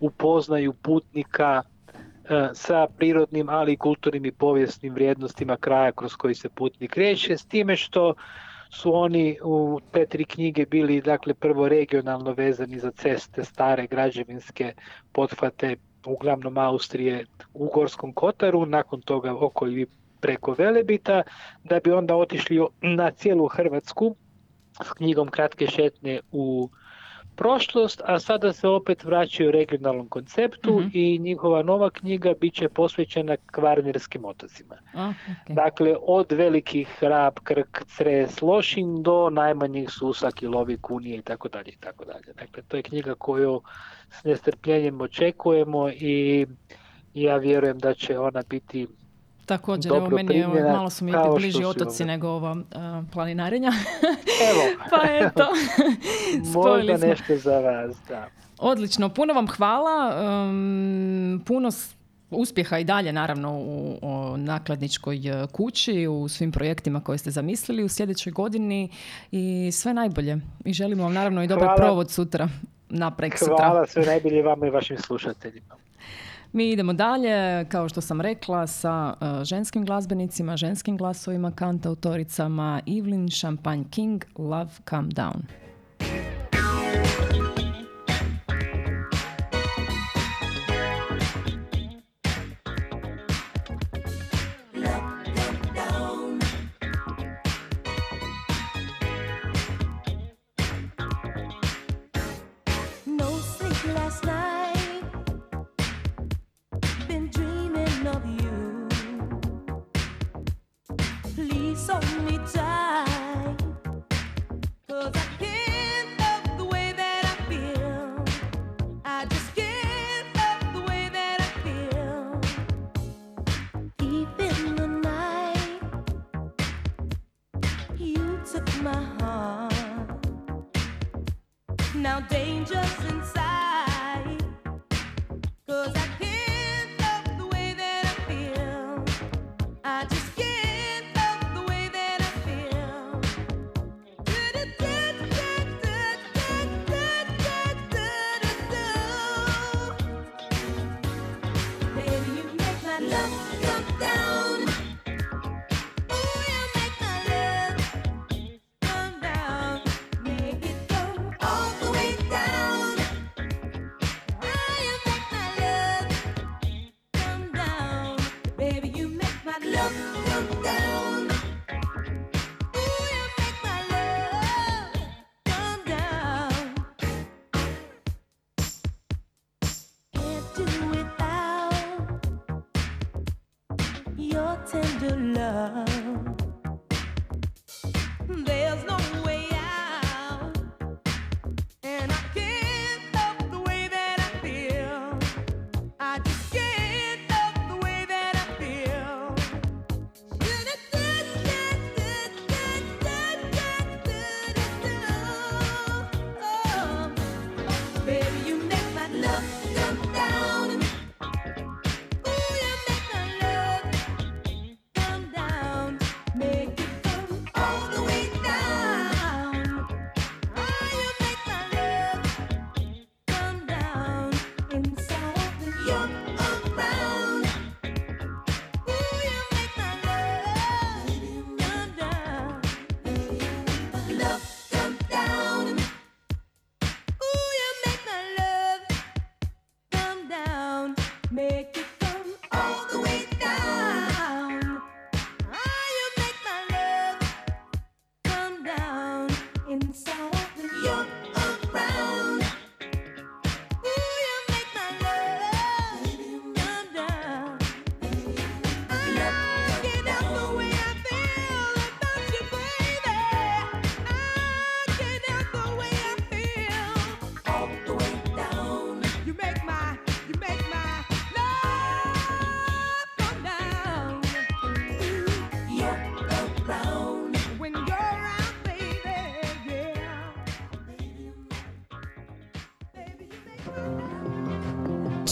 upoznaju 0.00 0.72
putnika 0.72 1.62
e, 1.62 2.48
sa 2.54 2.86
prirodnim, 2.98 3.48
ali 3.48 3.72
i 3.72 3.76
kulturnim 3.76 4.24
i 4.24 4.32
povijesnim 4.32 4.94
vrijednostima 4.94 5.56
kraja 5.56 5.92
kroz 5.92 6.14
koji 6.14 6.34
se 6.34 6.48
putnik 6.48 6.90
kreće, 6.90 7.36
s 7.36 7.46
time 7.46 7.76
što 7.76 8.14
su 8.70 8.94
oni 8.94 9.38
u 9.42 9.80
te 9.92 10.06
tri 10.06 10.24
knjige 10.24 10.66
bili 10.66 11.00
dakle 11.00 11.34
prvo 11.34 11.68
regionalno 11.68 12.32
vezani 12.32 12.78
za 12.78 12.90
ceste, 12.90 13.44
stare 13.44 13.86
građevinske 13.86 14.74
pothvate, 15.12 15.76
uglavnom 16.06 16.58
Austrije 16.58 17.26
u 17.54 17.70
Gorskom 17.74 18.12
Kotaru, 18.12 18.66
nakon 18.66 19.00
toga 19.00 19.34
oko 19.36 19.68
i 19.68 19.86
preko 20.20 20.54
Velebita, 20.58 21.22
da 21.64 21.80
bi 21.80 21.92
onda 21.92 22.16
otišli 22.16 22.60
na 22.82 23.10
cijelu 23.10 23.48
Hrvatsku 23.48 24.14
s 24.84 24.92
knjigom 24.92 25.28
Kratke 25.28 25.66
šetnje 25.66 26.20
u 26.32 26.68
prošlost, 27.40 28.02
a 28.04 28.18
sada 28.20 28.52
se 28.52 28.68
opet 28.68 29.04
vraćaju 29.04 29.50
regionalnom 29.50 30.08
konceptu 30.08 30.80
Mhm. 30.80 30.88
i 30.92 31.18
njihova 31.18 31.62
nova 31.62 31.90
knjiga 31.90 32.34
bit 32.40 32.54
će 32.54 32.68
posvećena 32.68 33.36
kvarnerskim 33.52 34.24
otocima. 34.24 34.76
A, 34.94 35.08
ok. 35.08 35.54
Dakle, 35.54 35.96
od 36.02 36.32
velikih 36.32 36.98
Rab, 37.00 37.34
Krk, 37.42 37.82
Cres, 37.86 38.42
Lošin 38.42 39.02
do 39.02 39.30
najmanjih 39.30 39.90
Susak, 39.90 40.42
Ilovik, 40.42 40.90
Unije 40.90 41.16
i 41.16 41.22
tako 41.22 41.48
dalje 41.48 41.68
i 41.68 41.76
tako 41.80 42.04
dalje. 42.04 42.32
Dakle, 42.36 42.62
to 42.68 42.76
je 42.76 42.82
knjiga 42.82 43.14
koju 43.14 43.60
s 44.10 44.24
nestrpljenjem 44.24 45.00
očekujemo 45.00 45.88
i 45.90 46.46
ja 47.14 47.36
vjerujem 47.36 47.78
da 47.78 47.94
će 47.94 48.18
ona 48.18 48.42
biti 48.48 48.86
Također, 49.50 49.92
evo 49.92 50.08
meni 50.08 50.34
je, 50.34 50.48
malo 50.72 50.90
su 50.90 51.04
mi 51.04 51.12
bliži 51.36 51.64
otoci 51.64 52.04
nego 52.04 52.28
ova 52.28 52.56
a, 52.74 53.02
planinarenja. 53.12 53.72
evo, 54.50 54.62
pa 54.90 54.96
eto, 55.10 55.46
možda 56.54 56.98
smo. 56.98 57.06
nešto 57.06 57.36
za 57.36 57.58
vas. 57.58 57.96
Da. 58.08 58.28
Odlično, 58.58 59.08
puno 59.08 59.34
vam 59.34 59.46
hvala. 59.48 60.14
um, 60.48 61.42
puno 61.46 61.70
uspjeha 62.30 62.78
i 62.78 62.84
dalje 62.84 63.12
naravno 63.12 63.58
u, 63.58 63.98
nakladničkoj 64.36 65.16
e, 65.16 65.46
kući, 65.52 66.06
u 66.06 66.28
svim 66.28 66.52
projektima 66.52 67.00
koje 67.00 67.18
ste 67.18 67.30
zamislili 67.30 67.84
u 67.84 67.88
sljedećoj 67.88 68.32
godini 68.32 68.90
i 69.30 69.70
sve 69.72 69.94
najbolje. 69.94 70.36
I 70.64 70.72
želimo 70.72 71.02
vam 71.02 71.12
naravno 71.12 71.42
i 71.42 71.46
dobar 71.46 71.64
Hvala. 71.64 71.76
provod 71.76 72.10
sutra, 72.10 72.48
naprek 72.88 73.38
sutra. 73.38 73.56
Hvala 73.56 73.86
sve 73.86 74.06
najbolje 74.06 74.42
vama 74.42 74.66
i 74.66 74.70
vašim 74.70 74.98
slušateljima. 74.98 75.79
Mi 76.52 76.70
idemo 76.70 76.92
dalje, 76.92 77.64
kao 77.64 77.88
što 77.88 78.00
sam 78.00 78.20
rekla, 78.20 78.66
sa 78.66 79.14
e, 79.20 79.44
ženskim 79.44 79.84
glazbenicima, 79.84 80.56
ženskim 80.56 80.96
glasovima, 80.96 81.50
kantautoricama 81.50 82.80
Evelyn 82.86 83.40
Champagne 83.40 83.84
King, 83.90 84.24
Love 84.38 84.70
Come 84.90 85.08
Down. 85.08 85.69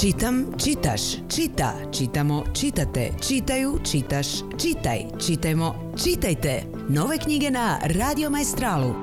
Čitam, 0.00 0.46
čitaš, 0.64 1.02
čita, 1.28 1.74
čitamo, 1.92 2.44
čitate, 2.54 3.11
čitaju, 3.28 3.78
čitaš, 3.90 4.26
čitaj, 4.62 5.00
čitajmo, 5.26 5.92
čitajte. 6.04 6.62
Nove 6.88 7.18
knjige 7.18 7.50
na 7.50 7.78
Radio 7.82 8.30
Maestralu. 8.30 8.94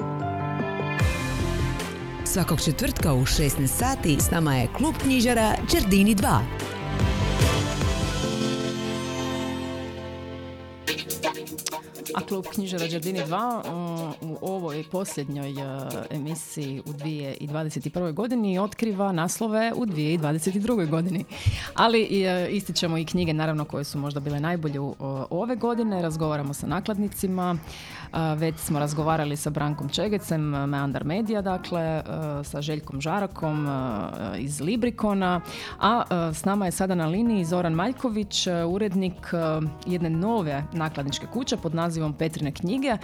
Svakog 2.25 2.61
četvrtka 2.61 3.13
u 3.13 3.21
16 3.21 3.67
sati 3.67 4.17
s 4.19 4.31
nama 4.31 4.55
je 4.55 4.67
klub 4.77 4.95
knjižara 5.03 5.55
Đerdini 5.71 6.15
2. 6.15 6.39
A 12.15 12.21
klub 12.27 12.45
knjižara 12.53 12.87
Đardini 12.87 13.19
2 13.19 13.57
uh, 13.57 14.04
u 14.04 14.04
ovoj 14.75 14.89
posljednjoj 14.91 15.51
uh, 15.51 15.59
emisiji 16.09 16.81
u 16.85 16.89
2021. 16.89 18.13
godini 18.13 18.59
otkriva 18.59 19.11
naslove 19.11 19.73
u 19.75 19.85
2022. 19.85 20.89
godini. 20.89 21.25
Ali 21.73 22.01
uh, 22.01 22.53
ističemo 22.53 22.97
i 22.97 23.05
knjige 23.05 23.33
naravno 23.33 23.65
koje 23.65 23.83
su 23.83 23.99
možda 23.99 24.19
bile 24.19 24.39
najbolje 24.39 24.79
ove 25.29 25.55
godine. 25.55 26.01
Razgovaramo 26.01 26.53
sa 26.53 26.67
nakladnicima. 26.67 27.51
Uh, 27.51 27.59
Već 28.37 28.55
smo 28.57 28.79
razgovarali 28.79 29.37
sa 29.37 29.49
Brankom 29.49 29.89
Čegecem, 29.89 30.41
Meandar 30.41 31.03
Media, 31.03 31.41
dakle, 31.41 32.03
sa 32.43 32.61
Željkom 32.61 33.01
Žarakom 33.01 33.67
iz 34.37 34.61
Librikona, 34.61 35.41
a 35.79 36.03
s 36.33 36.45
nama 36.45 36.65
je 36.65 36.71
sada 36.71 36.95
na 36.95 37.07
liniji 37.07 37.45
Zoran 37.45 37.73
Maljković, 37.73 38.47
urednik 38.69 39.33
jedne 39.85 40.09
nove 40.09 40.63
nakladničke 40.73 41.27
kuće 41.33 41.57
pod 41.57 41.75
nazivom 41.75 42.13
Petrine 42.13 42.51
knjige. 42.51 42.97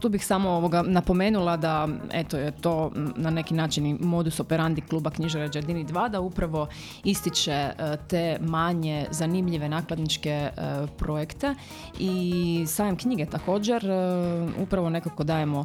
Tu 0.00 0.08
bih 0.08 0.26
samo 0.26 0.50
ovoga 0.50 0.82
napomenula 1.10 1.56
da 1.56 1.88
eto 2.12 2.36
je 2.36 2.50
to 2.50 2.90
na 3.16 3.30
neki 3.30 3.54
način 3.54 3.86
i 3.86 3.94
modus 4.00 4.40
operandi 4.40 4.80
kluba 4.80 5.10
knjižara 5.10 5.48
Đardini 5.48 5.84
2 5.84 6.08
da 6.08 6.20
upravo 6.20 6.68
ističe 7.04 7.70
uh, 7.70 8.06
te 8.08 8.38
manje 8.40 9.06
zanimljive 9.10 9.68
nakladničke 9.68 10.50
uh, 10.50 10.90
projekte 10.98 11.54
i 11.98 12.64
sajam 12.66 12.96
knjige 12.96 13.26
također 13.26 13.84
uh, 13.84 14.62
upravo 14.62 14.90
nekako 14.90 15.24
dajemo 15.24 15.64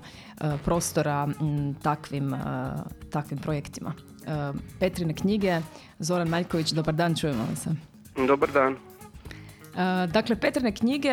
prostora 0.63 1.27
takvim, 1.81 2.35
takvim 3.11 3.39
projektima. 3.39 3.93
Petrine 4.79 5.13
knjige, 5.13 5.61
Zoran 5.99 6.27
Maljković, 6.27 6.71
dobar 6.71 6.93
dan, 6.93 7.15
čujemo 7.15 7.45
se. 7.55 7.69
Dobar 8.27 8.51
dan. 8.51 8.75
Uh, 9.75 9.81
Dakle, 10.07 10.35
Petrine 10.35 10.71
knjige, 10.71 11.09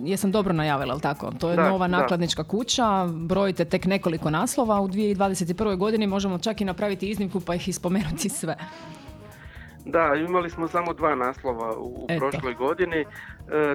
jesam 0.00 0.32
dobro 0.32 0.52
najavila, 0.52 0.92
jel 0.92 1.00
tako? 1.00 1.30
To 1.30 1.50
je 1.50 1.56
Da, 1.56 1.68
nova 1.68 1.88
da. 1.88 1.98
nakladnička 1.98 2.44
kuća, 2.44 2.84
brojite 3.06 3.64
tek 3.64 3.84
nekoliko 3.86 4.30
naslova, 4.30 4.80
u 4.80 4.88
2021. 4.88 5.76
godini 5.76 6.06
možemo 6.06 6.38
čak 6.38 6.60
i 6.60 6.64
napraviti 6.64 7.08
iznimku 7.08 7.40
pa 7.40 7.54
ih 7.54 7.68
ispomenuti 7.68 8.28
sve. 8.28 8.56
Da, 9.84 10.14
imali 10.28 10.50
smo 10.50 10.68
samo 10.68 10.92
dva 10.92 11.14
naslova 11.14 11.74
u 11.78 12.06
Eto. 12.08 12.18
prošloj 12.20 12.54
godini. 12.54 12.96
E, 12.96 13.04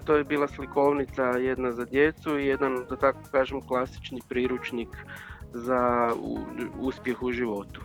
to 0.05 0.15
je 0.15 0.23
bila 0.23 0.47
slikovnica 0.47 1.23
jedna 1.23 1.71
za 1.71 1.85
djecu 1.85 2.39
i 2.39 2.45
jedan, 2.45 2.85
da 2.89 2.95
tako 2.95 3.19
kažem, 3.31 3.61
klasični 3.61 4.21
priručnik 4.29 4.89
za 5.53 5.81
u- 6.15 6.39
uspjeh 6.79 7.23
u 7.23 7.31
životu. 7.31 7.81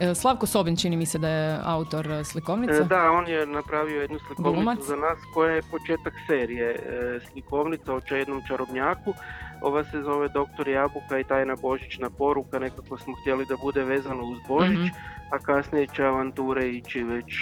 E, 0.00 0.14
Slavko 0.14 0.46
Sobin 0.46 0.76
čini 0.76 0.96
mi 0.96 1.06
se 1.06 1.18
da 1.18 1.28
je 1.28 1.58
autor 1.64 2.10
e, 2.10 2.24
slikovnice. 2.24 2.84
Da, 2.84 3.10
on 3.10 3.26
je 3.26 3.46
napravio 3.46 4.00
jednu 4.00 4.18
slikovnicu 4.18 4.52
Glumac. 4.54 4.78
za 4.80 4.96
nas 4.96 5.18
koja 5.34 5.52
je 5.52 5.62
početak 5.62 6.12
serije 6.26 6.70
e, 6.70 6.80
slikovnica 7.22 7.94
o 7.94 8.00
jednom 8.10 8.42
čarobnjaku. 8.48 9.14
Ova 9.62 9.84
se 9.84 10.02
zove 10.02 10.28
Doktor 10.28 10.68
Jabuka 10.68 11.18
i 11.18 11.24
tajna 11.24 11.56
božićna 11.56 12.10
poruka, 12.10 12.58
nekako 12.58 12.98
smo 12.98 13.14
htjeli 13.14 13.44
da 13.48 13.56
bude 13.56 13.84
vezano 13.84 14.22
uz 14.24 14.38
Božić, 14.48 14.78
Mhm. 14.78 14.86
a 15.32 15.38
kasnije 15.38 15.86
će 15.86 16.04
avanture 16.04 16.68
ići 16.68 17.02
već 17.02 17.32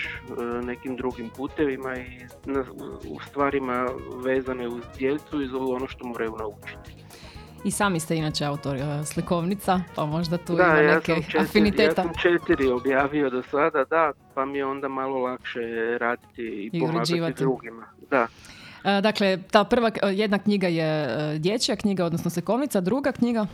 nekim 0.63 0.97
drugim 0.97 1.31
putevima 1.37 1.97
i 1.97 2.07
na, 2.45 2.65
u 3.09 3.21
stvarima 3.21 3.87
vezane 4.25 4.69
uz 4.69 4.83
djecu 4.99 5.43
i 5.43 5.49
ono 5.71 5.87
što 5.89 6.07
moraju 6.07 6.37
naučiti. 6.39 7.06
I 7.67 7.71
sami 7.71 8.01
ste 8.01 8.17
inače 8.17 8.45
autor 8.45 8.77
e, 8.77 8.81
slikovnica, 9.05 9.81
pa 9.95 10.05
možda 10.07 10.39
tu 10.39 10.55
da, 10.55 10.63
ima 10.65 10.73
ja 10.75 10.95
neke 10.95 11.13
sam, 11.13 11.23
četiri, 11.23 11.39
ja 11.39 11.43
afiniteta. 11.43 12.03
sam 12.03 12.13
četiri 12.15 12.67
objavio 12.69 13.31
do 13.31 13.43
sada, 13.43 13.85
da, 13.85 14.13
pa 14.35 14.45
mi 14.45 14.59
je 14.59 14.67
onda 14.67 14.89
malo 14.89 15.19
lakše 15.19 15.61
raditi 15.99 16.43
i, 16.43 16.71
I 16.73 16.81
pomagati 16.81 17.35
drugima. 17.35 17.87
Da. 18.11 18.27
E, 18.85 19.01
Dakle, 19.01 19.39
ta 19.43 19.65
prva, 19.65 19.89
e, 19.89 20.13
jedna 20.13 20.39
knjiga 20.39 20.69
je 20.69 21.09
dječja 21.39 21.77
knjiga, 21.77 22.05
odnosno 22.05 22.31
slikovnica, 22.31 22.81
druga 22.81 23.13
knjiga, 23.13 23.47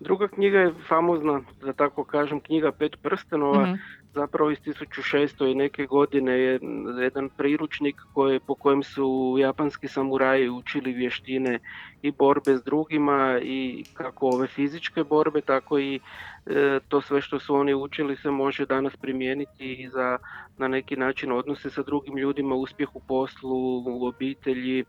Druga 0.00 0.28
knjiga 0.28 0.58
je 0.58 0.74
famozna, 0.88 1.40
da 1.62 1.72
tako 1.72 2.04
kažem, 2.04 2.40
knjiga 2.40 2.72
Pet 2.72 2.96
prstenova, 3.02 3.62
Mhm. 3.62 3.74
Zapravo 4.14 4.50
iz 4.50 4.58
1600 4.58 5.52
i 5.52 5.54
neke 5.54 5.86
godine 5.86 6.32
je 6.32 6.60
jedan 7.02 7.28
priručnik 7.28 7.96
koje, 8.14 8.40
po 8.40 8.54
kojem 8.54 8.82
su 8.82 9.36
japanski 9.38 9.88
samuraji 9.88 10.48
učili 10.48 10.92
vještine 10.92 11.58
i 12.02 12.10
borbe 12.10 12.56
s 12.56 12.62
drugima 12.64 13.38
i 13.42 13.84
kako 13.94 14.26
ove 14.26 14.46
fizičke 14.46 15.04
borbe, 15.04 15.40
tako 15.40 15.78
i 15.78 16.00
e, 16.46 16.80
to 16.88 17.00
sve 17.00 17.20
što 17.20 17.38
su 17.38 17.54
oni 17.54 17.74
učili 17.74 18.16
se 18.16 18.30
može 18.30 18.66
danas 18.66 18.96
primijeniti 18.96 19.72
i 19.72 19.88
za 19.88 20.18
na 20.58 20.68
neki 20.68 20.96
način 20.96 21.32
odnose 21.32 21.70
sa 21.70 21.82
drugim 21.82 22.16
ljudima, 22.16 22.54
uspjeh 22.54 22.96
u 22.96 23.00
poslu, 23.00 23.82
u 23.86 24.06
obitelji, 24.06 24.80
e, 24.80 24.84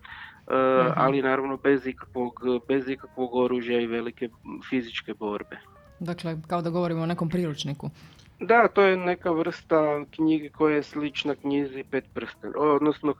ali 0.95 1.21
naravno 1.21 1.57
bez 1.57 1.88
ikakvog, 1.88 2.41
bez 2.67 2.89
ikakvog 2.89 3.36
oružja 3.36 3.79
i 3.79 3.88
velike 3.88 4.29
fizičke 4.69 5.13
borbe. 5.13 5.57
Dakle, 5.99 6.38
kao 6.47 6.62
da 6.62 6.69
govorimo 6.69 7.01
o 7.01 7.05
nekom 7.05 7.29
priručniku. 7.29 7.89
Da, 8.41 8.67
to 8.67 8.82
je 8.82 8.97
neka 8.97 9.32
vrsta 9.32 10.06
knjige 10.12 10.49
koja 10.49 10.75
je 10.75 10.84
slična 10.84 11.36
knjizi 11.36 11.84
Pet 11.84 12.06
prsten, 12.13 12.54
odnosno 12.58 13.13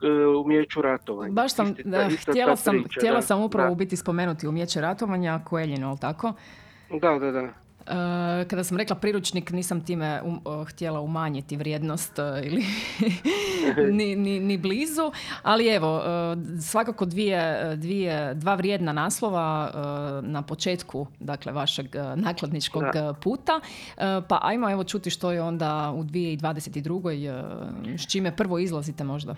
umjeću 0.44 0.82
ratovanja. 0.82 1.32
Baš 1.32 1.54
sam, 1.54 1.66
Isti 1.66 1.82
ta- 1.82 1.88
da, 1.88 2.06
ista 2.06 2.24
ta 2.24 2.32
htjela 2.32 2.56
sam, 2.56 2.82
priča, 2.82 3.00
htjela 3.00 3.16
da, 3.16 3.22
sam 3.22 3.40
upravo 3.42 3.68
da. 3.68 3.74
biti 3.74 3.96
spomenuti 3.96 4.48
umjeće 4.48 4.80
ratovanja, 4.80 5.40
Koeljino, 5.44 5.88
ali 5.88 5.98
tako? 5.98 6.32
Da, 7.00 7.18
da, 7.18 7.30
da. 7.30 7.48
E, 7.86 8.44
kada 8.48 8.64
sam 8.64 8.76
rekla 8.76 8.96
priručnik, 8.96 9.50
nisam 9.50 9.84
time 9.84 10.20
um, 10.24 10.40
o, 10.44 10.64
htjela 10.64 11.00
umanjiti 11.00 11.56
vrijednost 11.56 12.18
e, 12.18 12.22
ili 12.44 12.64
ni, 13.96 14.16
ni, 14.16 14.40
ni 14.40 14.58
blizu, 14.58 15.12
ali 15.42 15.68
evo, 15.68 16.02
e, 16.04 16.60
svakako 16.60 17.04
dvije, 17.04 17.72
dvije, 17.76 18.34
dva 18.34 18.54
vrijedna 18.54 18.92
naslova 18.92 19.70
na 20.22 20.42
početku 20.42 21.06
dakle, 21.20 21.52
vašeg 21.52 21.86
nakladničkog 22.16 22.82
Da. 22.92 23.14
puta, 23.22 23.60
pa 24.28 24.38
ajmo 24.42 24.70
evo 24.70 24.84
čuti 24.84 25.10
što 25.10 25.32
je 25.32 25.42
onda 25.42 25.92
u 25.96 26.04
2022. 26.04 27.94
e, 27.94 27.98
s 27.98 28.12
čime 28.12 28.36
prvo 28.36 28.58
izlazite 28.58 29.04
možda. 29.04 29.36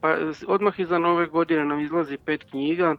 Pa 0.00 0.16
odmah 0.46 0.80
iza 0.80 0.98
nove 0.98 1.26
godine 1.26 1.64
nam 1.64 1.80
izlazi 1.80 2.18
pet 2.24 2.44
knjiga, 2.50 2.96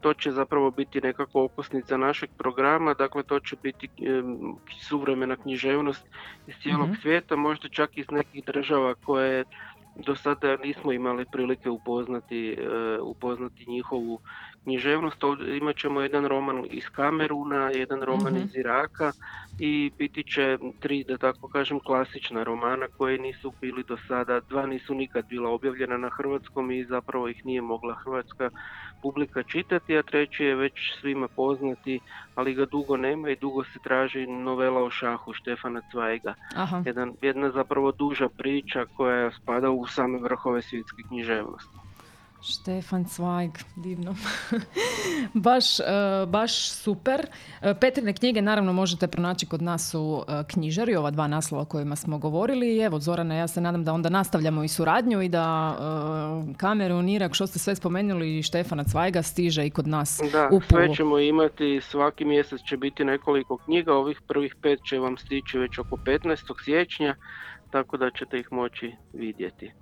to 0.00 0.14
će 0.14 0.32
zapravo 0.32 0.70
biti 0.70 1.00
nekako 1.00 1.44
okosnica 1.44 1.96
našeg 1.96 2.30
programa, 2.38 2.94
dakle 2.94 3.22
to 3.22 3.40
će 3.40 3.56
biti 3.56 3.88
em, 3.98 4.38
suvremena 4.80 5.36
književnost 5.36 6.06
iz 6.46 6.54
cijelog 6.56 6.90
Mhm. 6.90 7.00
svijeta, 7.02 7.36
možda 7.36 7.68
čak 7.68 7.90
iz 7.98 8.10
nekih 8.10 8.44
država 8.44 8.94
koje 8.94 9.44
do 9.94 10.16
sada 10.16 10.56
nismo 10.56 10.92
imali 10.92 11.26
prilike 11.26 11.70
upoznati, 11.70 12.52
e, 12.52 12.68
upoznati 13.02 13.64
njihovu 13.68 14.20
književnost. 14.62 15.24
Ovdje 15.24 15.56
imat 15.56 15.76
ćemo 15.76 16.00
jedan 16.00 16.26
roman 16.26 16.64
iz 16.70 16.84
Kameruna, 16.88 17.70
jedan 17.70 18.02
roman 18.02 18.32
Mhm. 18.34 18.42
iz 18.42 18.56
Iraka 18.56 19.12
i 19.58 19.90
biti 19.98 20.22
će 20.22 20.58
tri, 20.80 21.04
da 21.04 21.18
tako 21.18 21.48
kažem, 21.48 21.80
klasična 21.80 22.42
romana 22.42 22.86
koji 22.98 23.18
nisu 23.18 23.52
bili 23.60 23.84
do 23.88 23.96
sada, 24.08 24.40
dva 24.40 24.66
nisu 24.66 24.94
nikad 24.94 25.24
bila 25.28 25.50
objavljena 25.50 25.96
na 25.96 26.08
hrvatskom 26.08 26.70
i 26.70 26.84
zapravo 26.84 27.28
ih 27.28 27.46
nije 27.46 27.60
mogla 27.62 27.94
hrvatska 27.94 28.50
publika 29.02 29.42
čitati, 29.42 29.98
a 29.98 30.02
treći 30.02 30.44
je 30.44 30.54
već 30.54 30.72
svima 31.00 31.28
poznati, 31.28 32.00
ali 32.34 32.54
ga 32.54 32.66
dugo 32.66 32.96
nema 32.96 33.30
i 33.30 33.36
dugo 33.36 33.64
se 33.64 33.78
traži 33.84 34.26
novela 34.26 34.82
o 34.82 34.90
šahu 34.90 35.32
Štefana 35.32 35.80
Cvajga. 35.90 36.34
Aha. 36.56 36.82
Jedan, 36.86 37.12
jedna 37.22 37.50
zapravo 37.50 37.92
duža 37.92 38.28
priča 38.28 38.84
koja 38.96 39.30
spada 39.30 39.70
u 39.70 39.86
same 39.86 40.18
vrhove 40.18 40.62
svjetske 40.62 41.02
književnosti. 41.08 41.76
Štefan 42.42 43.04
Cvajg, 43.04 43.50
divno. 43.76 44.14
baš, 45.34 45.80
e, 45.80 45.84
baš 46.28 46.70
super. 46.70 47.26
E, 47.62 47.74
Petrine 47.80 48.12
knjige 48.12 48.42
naravno 48.42 48.72
možete 48.72 49.06
pronaći 49.06 49.46
kod 49.46 49.62
nas 49.62 49.94
u 49.94 50.24
e, 50.28 50.44
knjižari, 50.48 50.96
ova 50.96 51.10
dva 51.10 51.26
naslova 51.26 51.62
o 51.62 51.66
kojima 51.66 51.96
smo 51.96 52.18
govorili. 52.18 52.78
Evo, 52.78 53.00
Zorana, 53.00 53.34
ja 53.34 53.48
se 53.48 53.60
nadam 53.60 53.84
da 53.84 53.92
onda 53.92 54.08
nastavljamo 54.08 54.64
i 54.64 54.68
suradnju 54.68 55.22
i 55.22 55.28
da 55.28 55.76
kameru, 56.56 57.02
Irak, 57.08 57.34
što 57.34 57.46
ste 57.46 57.58
sve 57.58 57.76
spomenuli, 57.76 58.38
i 58.38 58.42
Štefana 58.42 58.84
Cvajga 58.84 59.22
stiže 59.22 59.66
i 59.66 59.70
kod 59.70 59.86
nas 59.86 60.20
Da, 60.32 60.46
u 60.46 60.50
Pulu. 60.50 60.62
sve 60.68 60.94
ćemo 60.94 61.18
imati, 61.18 61.80
svaki 61.82 62.24
mjesec 62.24 62.60
će 62.62 62.76
biti 62.76 63.04
nekoliko 63.04 63.56
knjiga, 63.56 63.94
ovih 63.94 64.20
prvih 64.28 64.54
pet 64.62 64.80
će 64.84 64.98
vam 64.98 65.16
stići 65.16 65.58
već 65.58 65.78
oko 65.78 65.96
15. 65.96 66.64
siječnja, 66.64 67.14
tako 67.70 67.96
da 67.96 68.10
ćete 68.10 68.38
ih 68.38 68.52
moći 68.52 68.92
vidjeti. 69.12 69.72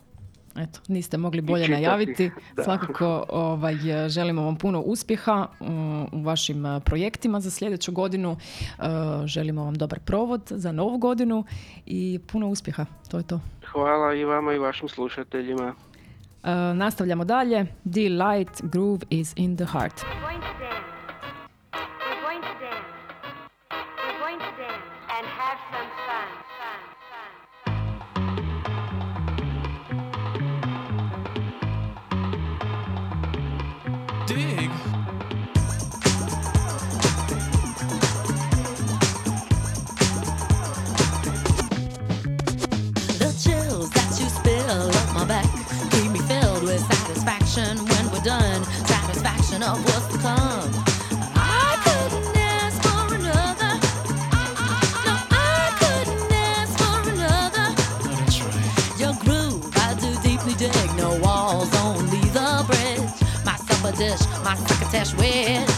Eto, 0.58 0.80
niste 0.88 1.16
mogli 1.16 1.40
bolje 1.40 1.64
čitati, 1.64 1.82
najaviti. 1.82 2.30
da. 2.56 2.62
Svakako 2.62 3.24
ovaj, 3.28 3.74
želimo 4.08 4.42
vam 4.42 4.56
puno 4.56 4.80
uspjeha 4.80 5.46
mm, 5.60 6.02
u 6.12 6.22
vašim 6.22 6.66
e, 6.66 6.80
projektima 6.80 7.40
za 7.40 7.50
sljedeću 7.50 7.92
godinu. 7.92 8.36
E, 8.78 8.82
Želimo 9.24 9.64
vam 9.64 9.74
dobar 9.74 10.00
provod 10.00 10.42
za 10.50 10.72
novu 10.72 10.98
godinu 10.98 11.44
i 11.86 12.20
puno 12.32 12.48
uspjeha. 12.48 12.86
To 13.10 13.16
je 13.16 13.26
to. 13.26 13.40
Hvala 13.72 14.14
i 14.14 14.24
vama 14.24 14.52
i 14.54 14.58
vašim 14.58 14.88
slušateljima. 14.88 15.74
E, 16.44 16.54
Nastavljamo 16.74 17.24
dalje. 17.24 17.66
Delight 17.84 18.62
groove 18.62 19.00
is 19.10 19.32
in 19.36 19.56
the 19.56 19.64
heart. 19.64 20.04
satisfaction 47.58 47.88
when 47.88 48.10
we're 48.12 48.24
done, 48.24 48.64
satisfaction 48.86 49.62
of 49.62 49.84
what's 49.84 50.06
to 50.12 50.18
come. 50.18 50.84
Dig 60.56 60.96
no 60.96 61.16
walls, 61.22 61.72
only 61.76 62.18
the 62.30 62.64
bridge. 62.66 63.08
My 63.44 63.54
supper 63.58 63.96
dish, 63.96 64.18
my 64.42 64.56
succotash, 64.56 65.14
wedge. 65.14 65.77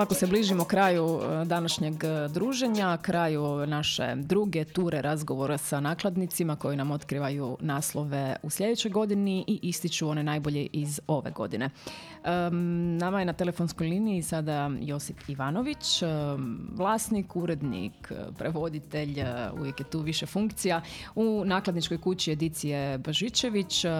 Polako 0.00 0.14
se 0.14 0.26
bližimo 0.26 0.64
kraju 0.64 1.20
e, 1.22 1.44
današnjeg 1.44 2.04
e, 2.04 2.28
druženja, 2.28 2.96
kraju 3.02 3.66
naše 3.66 4.14
druge 4.16 4.64
ture 4.64 5.02
razgovora 5.02 5.58
sa 5.58 5.80
nakladnicima 5.80 6.56
koji 6.56 6.76
nam 6.76 6.90
otkrivaju 6.90 7.56
naslove 7.60 8.36
u 8.42 8.50
sljedećoj 8.50 8.90
godini 8.90 9.44
i 9.46 9.58
ističu 9.62 10.08
one 10.08 10.22
najbolje 10.22 10.66
iz 10.72 11.00
ove 11.06 11.30
godine. 11.30 11.70
Nama 12.98 13.18
je 13.18 13.24
na 13.24 13.32
telefonskoj 13.32 13.86
liniji 13.86 14.22
sada 14.22 14.70
Josip 14.80 15.16
Ivanović, 15.28 16.02
em, 16.02 16.68
vlasnik, 16.74 17.36
urednik, 17.36 17.92
e, 18.10 18.14
prevoditelj, 18.38 19.20
e, 19.20 19.50
uvijek 19.60 19.80
je 19.80 19.90
tu 19.90 20.00
više 20.00 20.26
funkcija 20.26 20.82
u 21.14 21.42
nakladničkoj 21.44 21.98
kući 21.98 22.32
edicije 22.32 22.98
Božičević. 22.98 23.84
E, 23.84 23.90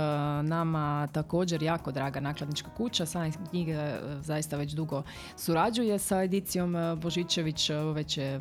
Nama 0.42 1.08
također 1.12 1.62
jako 1.62 1.92
draga 1.92 2.20
nakladnička 2.20 2.70
kuća, 2.76 3.06
Science 3.06 3.38
knjige 3.50 3.72
e, 3.72 4.00
zaista 4.22 4.56
već 4.56 4.72
dugo 4.72 5.02
surađuje 5.36 5.89
sa 5.98 6.22
edicijom 6.22 6.76
e, 6.76 6.96
Božičević, 6.96 7.70
e, 7.70 7.74
već 7.74 8.18
je 8.18 8.40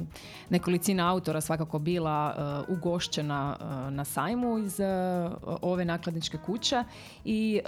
nekolicina 0.49 1.11
autora 1.11 1.41
svakako 1.41 1.79
bila 1.79 2.35
e, 2.67 2.71
ugošćena 2.73 3.57
na 3.89 4.05
sajmu 4.05 4.57
iz 4.57 4.79
ove 5.61 5.85
nakladničke 5.85 6.37
kuće 6.45 6.83
i 7.25 7.59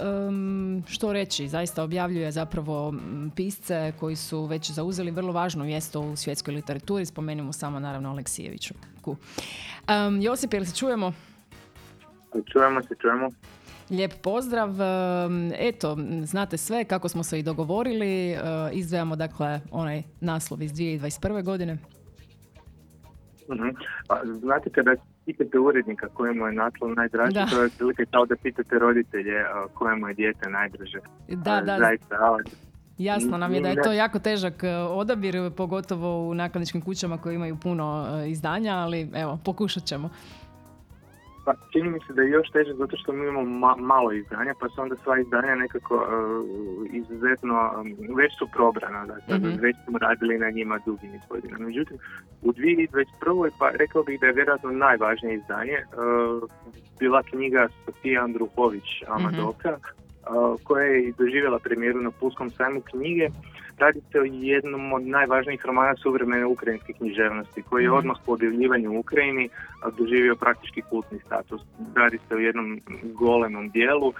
što 0.86 1.12
reći, 1.12 1.48
zaista 1.48 1.82
objavljuje 1.82 2.32
zapravo 2.32 2.94
pisce 3.36 3.92
koji 4.00 4.16
su 4.16 4.44
već 4.44 4.70
zauzeli 4.70 5.10
vrlo 5.10 5.32
važno 5.32 5.64
mjesto 5.64 6.00
u 6.00 6.16
svjetskoj 6.16 6.54
literaturi, 6.54 7.06
spomenimo 7.06 7.52
samo 7.52 7.80
naravno 7.80 8.10
Aleksijeviću. 8.10 8.74
Josip, 10.20 10.52
jel 10.54 10.64
se 10.64 10.76
čujemo? 10.76 11.12
Čujemo 12.52 12.82
se, 12.82 12.94
čujemo. 13.00 13.28
Lijep 13.92 14.12
pozdrav. 14.22 14.70
Eto, 15.58 15.96
znate 16.24 16.56
sve 16.56 16.84
kako 16.84 17.08
smo 17.08 17.22
se 17.22 17.38
i 17.38 17.42
dogovorili. 17.42 18.30
E, 18.30 18.38
Izdvajamo 18.72 19.16
dakle 19.16 19.60
onaj 19.70 20.02
naslov 20.20 20.62
iz 20.62 20.72
2021. 20.72 21.42
godine. 21.44 21.78
Mhm. 23.52 23.68
Pa, 24.08 24.20
znate 24.40 24.70
kada 24.70 24.94
pitate 25.26 25.58
urednika 25.58 26.08
kojemu 26.08 26.46
je 26.46 26.52
naslov 26.52 26.94
najdraži, 26.94 27.34
Da. 27.34 27.46
to 27.46 27.60
je 27.60 27.66
otprilike 27.66 28.04
kao 28.10 28.26
da 28.26 28.36
pitate 28.36 28.78
roditelje 28.78 29.40
a, 29.40 29.66
kojemu 29.74 30.08
je 30.08 30.14
dijete 30.14 30.50
najdraže. 30.50 30.98
Da, 31.28 31.52
A, 31.52 31.60
da, 31.60 31.78
Zaista, 31.78 32.14
a, 32.14 32.38
jasno 32.98 33.38
nam 33.38 33.54
je 33.54 33.60
da 33.60 33.68
je 33.68 33.82
to 33.82 33.92
jako 33.92 34.18
težak 34.18 34.64
e, 34.64 34.76
odabir, 34.76 35.50
pogotovo 35.56 36.28
u 36.28 36.34
nakladničkim 36.34 36.80
kućama 36.80 37.18
koje 37.18 37.34
imaju 37.34 37.56
puno 37.56 38.06
e, 38.24 38.30
izdanja, 38.30 38.74
ali 38.76 39.10
evo, 39.14 39.38
pokušat 39.44 39.84
ćemo. 39.84 40.10
Pa, 41.44 41.54
čini 41.72 41.90
mi 41.90 41.98
se 42.06 42.12
da 42.12 42.22
je 42.22 42.30
još 42.30 42.50
teže 42.50 42.74
zato 42.74 42.96
što 42.96 43.12
mi 43.12 43.22
imamo 43.22 43.42
ma- 43.58 43.76
malo 43.78 44.12
izdanja, 44.12 44.54
pa 44.60 44.68
su 44.68 44.82
onda 44.82 44.96
sva 44.96 45.18
izdanja 45.18 45.54
nekako 45.54 45.94
uh, 45.96 46.06
izuzetno, 46.92 47.72
um, 47.76 48.16
već 48.16 48.38
su 48.38 48.48
probrana, 48.52 49.06
dakle, 49.06 49.38
Mhm. 49.38 49.60
već 49.60 49.76
smo 49.84 49.98
radili 49.98 50.38
na 50.38 50.50
njima 50.50 50.78
dugi 50.86 51.06
niz 51.06 51.20
godina. 51.28 51.58
Međutim, 51.58 51.96
u 52.42 52.52
2021. 52.52 53.50
pa 53.58 53.70
rekao 53.70 54.02
bih 54.02 54.20
da 54.20 54.26
je 54.26 54.32
vjerojatno 54.32 54.70
najvažnije 54.70 55.34
izdanje 55.34 55.78
uh, 55.82 56.48
bila 56.98 57.22
knjiga 57.22 57.68
Sofije 57.84 58.18
Andruhović 58.18 58.84
Amadoka, 59.08 59.76
uh, 59.76 60.60
koja 60.64 60.84
je 60.84 61.12
doživjela 61.18 61.58
premijeru 61.58 62.00
na 62.00 62.10
Pulskom 62.10 62.50
sajmu 62.50 62.80
knjige. 62.80 63.28
Radi 63.82 64.00
se 64.12 64.20
o 64.20 64.24
jednom 64.24 64.92
od 64.92 65.02
najvažnijih 65.06 65.64
romana 65.66 65.94
suvremene 65.96 66.46
ukrajinske 66.46 66.92
književnosti, 66.92 67.62
koji 67.62 67.82
je 67.82 67.88
Mhm. 67.88 67.98
odmah 67.98 68.16
po 68.26 68.32
objavljivanju 68.32 68.92
u 68.92 68.98
Ukrajini 68.98 69.48
doživio 69.98 70.36
praktički 70.36 70.82
kultni 70.90 71.18
status. 71.26 71.60
Radi 71.94 72.18
se 72.28 72.34
o 72.34 72.38
jednom 72.38 72.80
golemom 73.02 73.68
dijelu, 73.70 74.12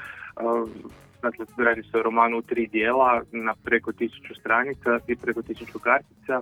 dakle 1.23 1.47
radi 1.57 1.83
se 1.83 1.99
o 1.99 2.03
romanu 2.03 2.39
u 2.39 2.43
tri 2.43 2.67
dijela 2.67 3.23
na 3.33 3.55
preko 3.65 3.93
tisuću 3.93 4.35
stranica 4.35 4.99
i 5.09 5.17
preko 5.17 5.43
tisuću 5.43 5.79
kartica 5.79 6.41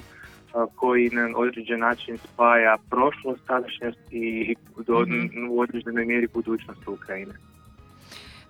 koji 0.75 1.11
na 1.11 1.29
određen 1.37 1.81
način 1.81 2.19
spaja 2.19 2.77
prošlost, 2.91 3.47
sadašnjost 3.47 4.01
i 4.11 4.55
do, 4.87 5.01
Mhm. 5.01 5.49
u 5.51 5.61
određenoj 5.61 6.05
mjeri 6.05 6.29
budućnost 6.35 6.89
Ukrajine. 6.89 7.33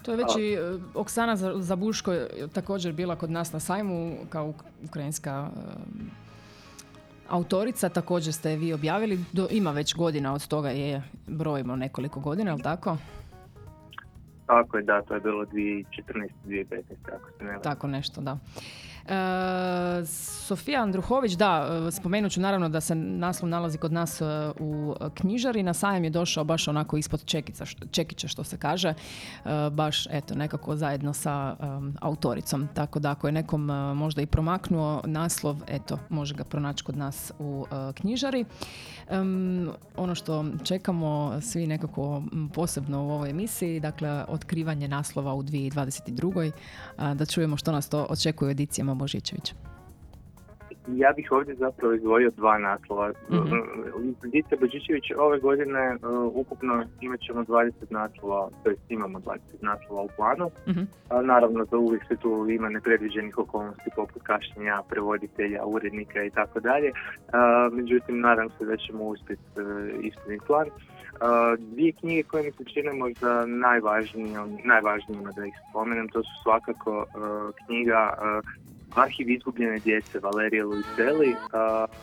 To 0.03 0.11
je 0.11 0.17
već 0.17 0.37
i 0.39 0.53
e, 0.53 0.59
Oksana 0.95 1.37
Za- 1.37 1.55
Zabuško 1.57 2.13
je 2.13 2.29
također 2.49 2.93
bila 2.93 3.17
kod 3.17 3.31
nas 3.31 3.53
na 3.53 3.61
sajmu 3.61 4.17
kao 4.29 4.47
uk- 4.47 4.55
ukrajinska 4.85 5.49
e, 5.49 5.61
autorica, 7.29 7.89
također 7.89 8.35
ste 8.35 8.51
je 8.51 8.57
vi 8.57 8.73
objavili, 8.73 9.25
Do, 9.33 9.49
ima 9.51 9.71
već 9.71 9.95
godina 9.95 10.35
od 10.35 10.47
toga 10.47 10.71
je, 10.71 11.03
brojimo 11.27 11.77
nekoliko 11.77 12.21
godina, 12.21 12.51
jel 12.51 12.59
tako? 12.59 12.97
Tako 14.47 14.77
je, 14.77 14.83
da, 14.83 15.03
to 15.03 15.15
je 15.15 15.21
bilo 15.21 15.45
2014. 15.45 15.85
2015. 16.45 16.83
ako 17.07 17.31
se 17.39 17.45
ne. 17.45 17.59
Tako 17.63 17.87
nešto, 17.87 18.21
da. 18.21 18.39
E, 19.07 20.07
Sofija 20.07 20.83
Andruhović, 20.83 21.33
da, 21.33 21.83
e, 21.89 21.91
spomenut 21.91 22.33
ću 22.33 22.41
naravno 22.41 22.69
da 22.69 22.81
se 22.81 22.95
naslov 22.95 23.49
nalazi 23.49 23.79
kod 23.79 23.93
nas 23.93 24.21
e, 24.21 24.25
u 24.59 24.95
knjižari. 25.15 25.63
Na 25.63 25.75
sajam 25.75 26.05
je 26.05 26.11
došao 26.11 26.45
baš 26.45 26.69
onako 26.69 26.97
ispod 26.97 27.25
čekica, 27.25 27.65
čekića 27.91 28.29
što 28.29 28.45
se 28.45 28.57
kaže. 28.57 28.95
Baš 29.73 30.07
eto 30.11 30.35
nekako 30.35 30.77
zajedno 30.77 31.13
sa 31.13 31.57
em, 31.61 31.97
autoricom. 32.01 32.69
Tako 32.75 32.99
da 32.99 33.11
ako 33.11 33.29
je 33.29 33.33
nekom 33.33 33.67
možda 33.95 34.23
i 34.23 34.27
promaknuo 34.27 35.03
naslov, 35.05 35.57
eto 35.69 35.99
može 36.09 36.35
ga 36.35 36.45
pronaći 36.45 36.85
kod 36.85 36.97
nas 36.97 37.33
u 37.39 37.67
e, 37.71 37.93
knjižari. 37.93 38.45
Em, 39.09 39.71
ono 39.97 40.15
što 40.15 40.45
čekamo 40.65 41.41
svi 41.41 41.67
nekako 41.67 42.23
posebno 42.55 43.05
u 43.05 43.11
ovoj 43.11 43.31
emisiji, 43.31 43.81
dakle 43.81 44.25
otkrivanje 44.29 44.89
naslova 44.89 45.35
u 45.35 45.43
2022. 45.43 46.51
a, 46.97 47.15
da 47.15 47.27
čujemo 47.27 47.57
što 47.57 47.73
nas 47.73 47.89
to 47.89 48.07
očekuje 48.11 48.49
u 48.49 48.51
edicijama 48.51 48.89
Božićevića. 48.95 49.55
Ja 50.88 51.12
bih 51.16 51.32
ovdje 51.32 51.55
zapravo 51.55 51.95
izdvojio 51.95 52.30
dva 52.36 52.59
naslova. 52.59 53.12
Mhm. 53.30 53.57
Dice 54.22 54.57
Božićević 54.61 55.05
ove 55.18 55.38
godine 55.38 55.95
uh, 55.95 56.36
ukupno 56.36 56.84
imat 57.01 57.20
ćemo 57.20 57.45
20 57.45 57.72
naslova, 57.91 58.51
to 58.64 58.70
jest 58.70 58.82
imamo 58.88 59.18
20 59.18 59.38
naslova 59.61 60.03
u 60.03 60.09
planu. 60.16 60.51
Mhm. 60.68 60.80
A, 61.09 61.22
naravno 61.22 61.64
da 61.64 61.76
uvijek 61.76 62.05
se 62.09 62.16
tu 62.16 62.47
ima 62.51 62.68
nepredviđenih 62.68 63.38
okolnosti 63.38 63.91
poput 63.97 64.22
kašnjenja, 64.22 64.82
prevoditelja, 64.88 65.64
urednika 65.64 66.24
i 66.24 66.30
tako 66.30 66.61
dalje. 66.61 66.93
A, 67.32 67.68
Međutim, 67.72 68.20
nadam 68.20 68.49
se 68.59 68.64
da 68.64 68.76
ćemo 68.76 69.05
uspjeti 69.05 69.43
uh, 69.57 70.05
ispuniti 70.05 70.47
plan. 70.47 70.66
A, 71.20 71.57
Dvije 71.59 71.93
knjige 71.93 72.22
koje 72.22 72.43
mi 72.43 72.53
se 72.53 72.64
čine 72.64 72.93
možda 72.93 73.47
najvažnijim, 73.47 74.59
najvažnijima 74.64 75.30
da 75.36 75.47
ih 75.47 75.55
spomenem, 75.70 76.09
to 76.09 76.22
su 76.22 76.30
svakako 76.43 76.99
uh, 76.99 77.66
knjiga 77.66 78.12
uh, 78.12 78.70
Arhiv 78.95 79.30
izgubljene 79.30 79.78
djece 79.78 80.18
Valerije 80.18 80.64
Luiselli, 80.64 81.30
uh, 81.30 81.95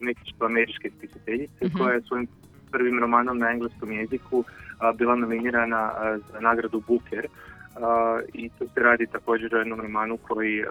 meksičko-američke 0.00 0.90
spisateljice 0.98 1.64
Mhm. 1.66 1.78
koja 1.78 1.94
je 1.94 2.02
svojim 2.02 2.26
prvim 2.70 2.98
romanom 3.00 3.38
na 3.38 3.50
engleskom 3.50 3.92
jeziku 3.92 4.44
a, 4.78 4.92
bila 4.92 5.14
nominirana 5.14 5.76
a, 5.76 6.18
za 6.32 6.40
nagradu 6.40 6.82
Booker. 6.88 7.26
A, 7.76 8.20
I 8.34 8.48
tu 8.48 8.68
se 8.74 8.80
radi 8.80 9.06
također 9.06 9.54
o 9.54 9.58
jednom 9.58 9.80
romanu 9.80 10.16
koji 10.16 10.62
a, 10.62 10.66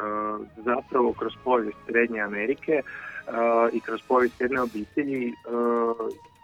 zapravo 0.57 1.13
kroz 1.13 1.33
povijest 1.43 1.77
Srednje 1.85 2.21
Amerike 2.21 2.81
a, 3.27 3.69
i 3.73 3.79
kroz 3.79 4.01
povijest 4.07 4.41
jedne 4.41 4.61
obitelji 4.61 5.33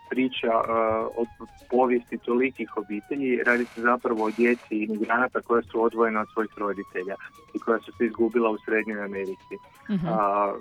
priča 0.09 0.51
a, 0.51 1.07
o 1.17 1.25
povijesti 1.69 2.17
tolikih 2.17 2.77
obitelji. 2.77 3.43
Radi 3.43 3.65
se 3.65 3.81
zapravo 3.81 4.23
o 4.23 4.31
djeci 4.31 4.75
imigranata 4.83 5.41
koja 5.41 5.61
su 5.61 5.83
odvojena 5.83 6.21
od 6.21 6.27
svojih 6.33 6.51
roditelja 6.57 7.15
i 7.53 7.59
koja 7.59 7.79
su 7.79 7.91
se 7.91 8.05
izgubila 8.05 8.49
u 8.49 8.57
Srednjoj 8.57 9.03
Americi. 9.03 9.55
Mhm. 9.89 10.07
A, 10.07 10.53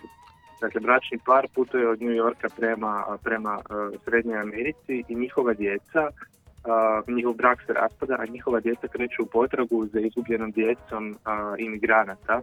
dakle, 0.61 0.81
bračni 0.81 1.19
par 1.27 1.47
putuje 1.55 1.89
od 1.89 2.03
New 2.03 2.15
Yorka 2.15 2.49
prema, 2.57 3.05
prema 3.23 3.55
uh, 3.55 4.01
Srednjoj 4.05 4.41
Americi 4.41 5.05
i 5.09 5.15
njihova 5.15 5.55
djeca, 5.55 6.03
uh, 6.09 7.15
njihov 7.15 7.33
brak 7.35 7.59
se 7.67 7.73
raspada, 7.73 8.17
a 8.19 8.27
njihova 8.27 8.61
djeca 8.61 8.89
kreću 8.89 9.23
u 9.23 9.27
potragu 9.27 9.87
za 9.87 10.01
izgubljenom 10.01 10.51
djecom 10.51 11.11
uh, 11.11 11.17
imigranata 11.59 12.41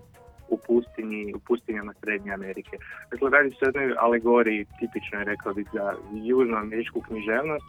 u 0.50 0.58
pustinji, 0.68 1.34
u 1.34 1.40
pustinjama 1.40 1.94
Srednje 1.94 2.32
Amerike. 2.34 2.78
Dakle, 3.12 3.30
radi 3.30 3.50
se 3.50 3.66
o 3.66 3.68
jednoj 3.68 3.96
alegoriji, 4.00 4.66
tipično 4.80 5.20
je 5.20 5.26
rekao 5.26 5.54
bih 5.54 5.68
za 5.74 5.94
južnoameričku 6.14 7.02
književnost, 7.02 7.66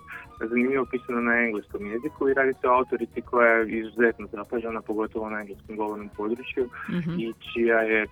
zanimljivo 0.49 0.85
pisano 0.91 1.21
na 1.21 1.35
engleskom 1.39 1.87
jeziku 1.87 2.29
i 2.29 2.35
radi 2.35 2.53
se 2.61 2.69
o 2.69 2.73
autorici 2.73 3.21
koja 3.21 3.51
je 3.53 3.79
izuzetno 3.79 4.27
zapažena, 4.33 4.81
pogotovo 4.83 5.31
na 5.31 5.41
engleskom 5.41 5.77
govornom 5.77 6.09
području 6.17 6.69
Mhm. 6.91 7.21
i 7.21 7.33
čija 7.53 7.81
je, 7.81 8.07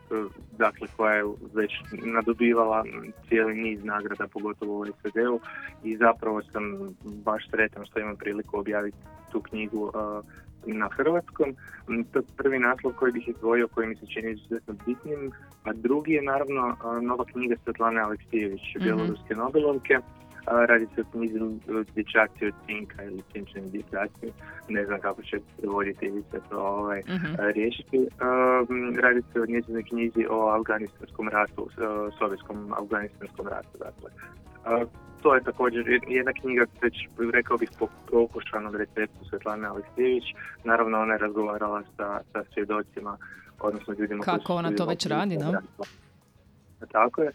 dakle, 0.58 0.88
koja 0.96 1.14
je 1.14 1.24
već 1.54 1.72
nadobivala 1.90 2.84
cijeli 3.28 3.54
niz 3.54 3.84
nagrada, 3.84 4.26
pogotovo 4.32 4.78
u 4.78 4.86
SAD-u 4.86 5.40
i 5.84 5.96
zapravo 5.96 6.42
sam 6.42 6.94
baš 7.24 7.50
sretan 7.50 7.86
što 7.86 8.00
imam 8.00 8.16
priliku 8.16 8.58
objaviti 8.58 8.96
tu 9.32 9.40
knjigu 9.40 9.82
uh, 9.84 10.24
na 10.66 10.88
hrvatskom. 10.88 11.50
Mm, 11.88 12.02
To 12.02 12.18
je 12.18 12.24
prvi 12.36 12.58
naslov 12.58 12.92
koji 12.92 13.12
bih 13.12 13.28
izdvojio, 13.28 13.68
koji 13.68 13.86
mi 13.86 13.96
se 13.96 14.06
čini 14.06 14.30
izuzetno 14.32 14.74
bitnim, 14.86 15.30
a 15.64 15.72
drugi 15.72 16.12
je 16.12 16.22
naravno 16.22 16.76
nova 17.02 17.24
knjiga 17.24 17.54
Svetlane 17.64 18.00
Aleksijević, 18.00 18.74
Mhm. 18.76 18.84
bjeloruske 18.84 19.34
Nobelovke. 19.34 19.98
Radi 20.46 20.86
se 20.94 21.00
o 21.00 21.04
knjizi 21.12 21.38
Dječaci 21.94 22.46
od 22.46 22.54
cinka 22.66 23.02
ili 23.02 23.22
cinčani 23.32 23.70
dječaci, 23.70 24.26
ne 24.68 24.84
znam 24.86 25.00
kako 25.00 25.22
će 25.22 25.36
prevoditeljica 25.58 26.40
to 26.50 26.58
ovaj, 26.58 27.00
Mhm. 27.08 27.26
a, 27.40 27.50
riješiti. 27.50 27.98
Um, 27.98 28.94
radi 28.96 29.22
se 29.32 29.40
o 29.40 29.46
njezinoj 29.46 29.82
knjizi 29.82 30.26
o 30.30 30.48
afganistanskom 30.48 31.28
ratu, 31.28 31.68
sovjetskom 32.18 32.72
afganistanskom 32.72 33.48
ratu. 33.48 33.78
Dakle. 33.78 34.10
To 35.22 35.34
je 35.34 35.42
također 35.44 35.86
jed- 35.86 36.08
jedna 36.08 36.32
knjiga, 36.32 36.66
već 36.82 36.94
rekao 37.32 37.56
bih 37.56 37.70
po 37.78 37.88
pokušanom 38.10 38.74
receptu 38.76 39.24
Svetlane 39.30 39.68
Aleksijević. 39.68 40.24
Naravno 40.64 41.00
ona 41.00 41.12
je 41.12 41.18
razgovarala 41.18 41.82
sa, 41.96 42.20
sa 42.32 42.44
svjedocima, 42.54 43.16
odnosno 43.60 43.94
ljudima 43.98 44.24
koji 44.24 44.34
Kako 44.38 44.46
su 44.52 44.56
ona 44.56 44.70
to 44.76 44.86
već 44.86 45.06
radi, 45.06 45.36
da? 45.36 45.60
Tako 46.92 47.22
je. 47.22 47.32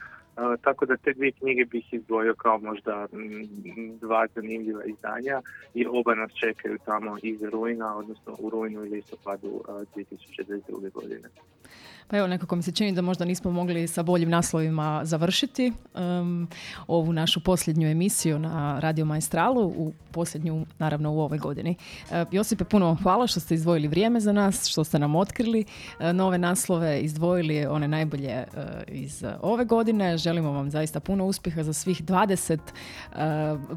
Tako 0.61 0.85
da 0.85 0.97
te 0.97 1.13
dvije 1.13 1.31
knjige 1.31 1.65
bih 1.65 1.93
izdvojio 1.93 2.35
kao 2.35 2.57
možda 2.57 3.07
mm, 3.13 3.97
dva 4.01 4.27
zanimljiva 4.35 4.83
izdanja 4.85 5.41
i 5.73 5.85
oba 5.85 6.15
nas 6.15 6.31
čekaju 6.33 6.77
tamo 6.85 7.17
iz 7.23 7.43
rujna, 7.43 7.97
odnosno 7.97 8.35
u 8.39 8.49
rujnu 8.49 8.85
i 8.85 8.89
listopadu 8.89 9.63
a, 9.67 9.83
2022. 9.95 10.91
godine. 10.91 11.29
Pa 12.07 12.17
evo, 12.17 12.27
nekako 12.27 12.55
mi 12.55 12.63
se 12.63 12.71
čini 12.71 12.91
da 12.91 13.01
možda 13.01 13.25
nismo 13.25 13.51
mogli 13.51 13.87
sa 13.87 14.03
boljim 14.03 14.29
naslovima 14.29 15.01
završiti 15.03 15.65
em, 15.95 16.47
ovu 16.87 17.13
našu 17.13 17.43
posljednju 17.43 17.87
emisiju 17.87 18.39
na 18.39 18.79
Radio 18.79 19.05
Maestralu, 19.05 19.67
u 19.67 19.93
posljednju, 20.11 20.65
naravno, 20.79 21.11
u 21.13 21.19
ovoj 21.19 21.37
godini. 21.37 21.75
E, 22.11 22.25
Josipe, 22.31 22.63
puno 22.63 22.85
vam 22.85 22.97
hvala 23.03 23.27
što 23.27 23.39
ste 23.39 23.55
izdvojili 23.55 23.87
vrijeme 23.87 24.19
za 24.19 24.33
nas, 24.33 24.67
što 24.67 24.83
ste 24.83 24.99
nam 24.99 25.15
otkrili 25.15 25.65
e, 25.99 26.13
nove 26.13 26.37
naslove, 26.37 26.99
izdvojili 26.99 27.65
one 27.65 27.87
najbolje 27.87 28.29
e, 28.29 28.45
iz 28.87 29.23
ove 29.41 29.65
godine. 29.65 30.17
Želimo 30.27 30.51
vam 30.51 30.69
zaista 30.69 30.99
puno 30.99 31.25
uspjeha 31.25 31.63
za 31.63 31.73
svih 31.73 32.03
20 32.03 32.59
e, 32.59 33.17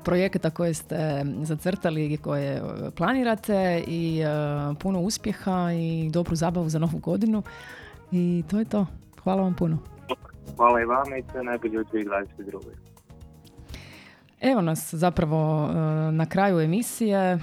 projekata 0.05 0.51
koje 0.51 0.75
ste 0.75 1.25
zacrtali 1.43 2.13
i 2.13 2.17
koje 2.17 2.57
e, 2.57 2.63
planirate 2.97 3.85
i 3.87 4.21
e, 4.21 4.27
puno 4.81 5.01
uspjeha 5.01 5.73
i 5.73 6.11
dobru 6.13 6.37
zabavu 6.37 6.69
za 6.69 6.79
novu 6.79 6.99
godinu. 6.99 7.43
I 8.13 8.45
to 8.51 8.59
je 8.59 8.65
to. 8.65 8.87
Hvala 9.23 9.43
vam 9.43 9.55
puno. 9.55 9.79
Hvala 10.57 10.81
i 10.81 10.85
vama 10.85 11.17
i 11.17 11.23
sve 11.33 11.45
najbolje 11.45 11.81
u 11.81 11.85
2022. 11.85 12.61
Evo 14.41 14.61
nas 14.61 14.95
zapravo 14.95 15.69
na 16.13 16.27
kraju 16.27 16.61
emisije. 16.61 17.39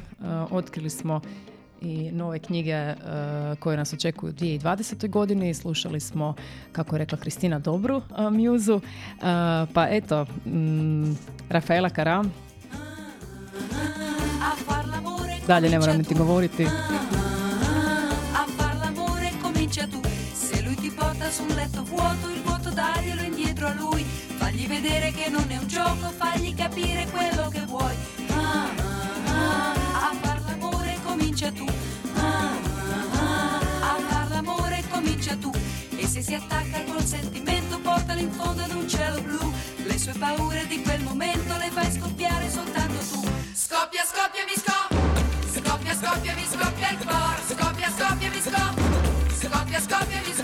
Otkrili 0.51 0.89
smo 0.89 1.21
i 1.81 2.11
nove 2.11 2.39
knjige 2.39 2.71
e, 2.71 2.95
koje 3.59 3.77
nas 3.77 3.93
očekuju 3.93 4.29
u 4.29 4.33
2020. 4.33 5.09
godini. 5.09 5.53
Slušali 5.53 5.99
smo, 5.99 6.35
kako 6.71 6.95
je 6.95 6.99
rekla 6.99 7.17
Kristina, 7.17 7.59
dobru 7.59 8.01
e, 8.17 8.29
mjuzu. 8.31 8.75
E, 8.75 9.19
Pa 9.73 9.87
eto, 9.89 10.25
mm, 10.45 11.13
Rafaela 11.49 11.89
Karam. 11.89 12.33
Dalje 15.47 15.69
ne 15.69 15.79
moram 15.79 15.97
niti 15.97 16.15
govoriti. 16.15 16.67
Su 21.31 21.43
un 21.43 21.49
letto 21.55 21.77
vedere 24.81 25.11
che 25.11 25.29
non 25.29 25.45
è 25.49 25.57
un 25.57 25.67
gioco, 25.67 26.09
fagli 26.15 26.53
capire 26.53 27.07
quello 27.11 27.49
che 27.49 27.61
vuoi. 27.65 27.95
Ah, 28.29 28.69
ah, 28.77 29.73
ah, 29.73 29.86
comincia 31.37 31.51
tu. 31.51 31.65
Ah, 32.15 32.57
ah, 33.13 33.61
ah, 33.81 33.95
a 33.95 33.99
far 34.09 34.29
l'amore 34.29 34.83
comincia 34.89 35.35
tu. 35.35 35.51
E 35.95 36.07
se 36.07 36.21
si 36.21 36.33
attacca 36.33 36.83
col 36.83 37.03
sentimento, 37.03 37.79
portalo 37.79 38.19
in 38.19 38.31
fondo 38.31 38.63
ad 38.63 38.71
un 38.71 38.87
cielo 38.87 39.21
blu. 39.21 39.53
Le 39.83 39.97
sue 39.99 40.13
paure 40.13 40.65
di 40.67 40.81
quel 40.81 41.01
momento 41.03 41.55
le 41.57 41.69
fai 41.69 41.91
scoppiare 41.91 42.49
soltanto 42.49 42.99
tu. 43.11 43.21
Scoppia, 43.53 44.03
scoppia, 44.03 44.43
mi 44.45 44.55
scoppia. 44.55 44.97
Scoppia, 45.53 45.93
scoppia, 45.93 46.33
mi 46.33 46.45
scoppia 46.49 46.89
il 46.89 46.97
cuore. 47.05 47.41
Scoppia, 47.47 47.89
scoppia, 47.89 48.29
mi 48.29 48.41
scoppia. 48.41 48.95
Scoppia, 49.37 49.79
scoppia, 49.79 50.21
mi 50.25 50.33
scoppia 50.33 50.36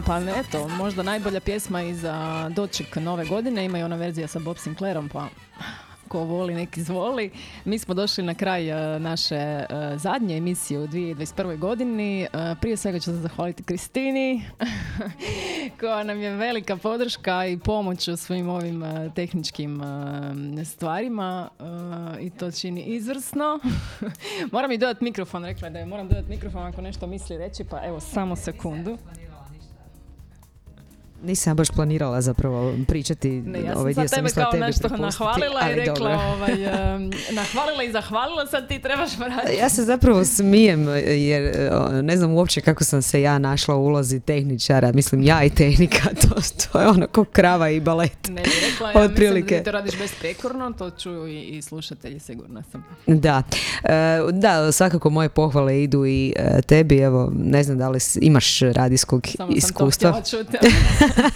pa 0.00 0.20
eto, 0.36 0.68
možda 0.68 1.02
najbolja 1.02 1.40
pjesma 1.40 1.82
i 1.82 1.94
za 1.94 2.48
doček 2.54 2.96
nove 2.96 3.24
godine. 3.24 3.64
Ima 3.64 3.78
i 3.78 3.82
ona 3.82 3.96
verzija 3.96 4.28
sa 4.28 4.38
Bob 4.38 4.58
Sinclairom, 4.58 5.08
pa 5.08 5.28
ko 6.08 6.24
voli, 6.24 6.54
neki 6.54 6.82
zvoli. 6.82 7.30
Mi 7.64 7.78
smo 7.78 7.94
došli 7.94 8.24
na 8.24 8.34
kraj 8.34 8.64
naše 8.98 9.64
zadnje 9.96 10.36
emisije 10.36 10.80
u 10.80 10.86
2021. 10.86 11.58
godini. 11.58 12.26
Prije 12.60 12.76
svega 12.76 12.98
ću 12.98 13.04
se 13.04 13.16
zahvaliti 13.16 13.62
Kristini, 13.62 14.42
koja 15.80 16.02
nam 16.02 16.20
je 16.20 16.36
velika 16.36 16.76
podrška 16.76 17.46
i 17.46 17.58
pomoć 17.58 18.08
u 18.08 18.16
svim 18.16 18.48
ovim 18.48 18.84
tehničkim 19.14 19.82
stvarima 20.64 21.48
i 22.20 22.30
to 22.30 22.50
čini 22.50 22.82
izvrsno. 22.82 23.58
moram 24.52 24.70
mi 24.70 24.78
dodati 24.78 25.04
mikrofon, 25.04 25.44
rekla 25.44 25.68
je 25.68 25.72
da 25.72 25.78
je 25.78 25.86
moram 25.86 26.08
dodati 26.08 26.28
mikrofon 26.28 26.62
ako 26.62 26.80
nešto 26.80 27.06
misli 27.06 27.38
reći, 27.38 27.64
pa 27.64 27.86
evo 27.86 28.00
samo 28.00 28.36
sekundu. 28.36 28.98
Nisam 31.22 31.56
baš 31.56 31.70
planirala 31.70 32.20
zapravo 32.20 32.74
pričati 32.88 33.30
Ne, 33.30 33.60
ja 33.60 33.72
sam 33.72 33.80
ovaj 33.80 33.94
dio 33.94 34.08
sam 34.08 34.16
tebe 34.16 34.22
mislila 34.22 34.44
kao 34.44 34.52
tebi 34.52 34.64
nešto 34.64 34.88
nahvalila 34.88 35.70
i 35.70 35.74
rekla, 35.74 36.10
ovaj, 36.10 36.52
nahvalila 37.40 37.82
i 37.82 37.92
zahvalila, 37.92 38.46
sad 38.46 38.68
ti 38.68 38.78
trebaš 38.78 39.18
vratiti. 39.18 39.58
Ja 39.58 39.68
se 39.68 39.84
zapravo 39.84 40.24
smijem 40.24 40.88
jer 41.06 41.70
ne 42.02 42.16
znam 42.16 42.32
uopće 42.32 42.60
kako 42.60 42.84
sam 42.84 43.02
se 43.02 43.22
ja 43.22 43.38
našla 43.38 43.74
u 43.74 43.84
ulozi 43.84 44.20
tehničara. 44.20 44.92
Mislim 44.92 45.22
ja 45.22 45.44
i 45.44 45.50
tehnika, 45.50 46.08
to, 46.22 46.28
to 46.72 46.80
je 46.80 46.88
ono 46.88 47.06
ko 47.06 47.24
krava 47.24 47.70
i 47.70 47.80
balet. 47.80 48.28
Ne, 48.28 48.42
rekla, 48.72 48.90
ja 48.90 49.00
Otprilike. 49.00 49.54
da 49.54 49.58
ti 49.60 49.64
to 49.64 49.70
radiš 49.70 49.98
besprekorno, 49.98 50.72
to 50.72 50.90
čuju 50.90 51.26
i, 51.28 51.40
i 51.40 51.62
slušatelji, 51.62 52.20
sigurna 52.20 52.62
sam. 52.62 52.84
Da, 53.06 53.42
E, 53.84 54.32
da, 54.32 54.72
svakako 54.72 55.10
moje 55.10 55.28
pohvale 55.28 55.82
idu 55.82 56.06
i 56.06 56.32
e, 56.36 56.62
tebi, 56.62 56.98
evo, 56.98 57.32
ne 57.36 57.62
znam 57.62 57.78
da 57.78 57.88
li 57.88 57.98
imaš 58.20 58.60
radijskog 58.60 59.26
Samo 59.36 59.52
iskustva. 59.52 60.12
sam 60.12 60.22
to 60.22 60.30
čuti. 60.30 60.58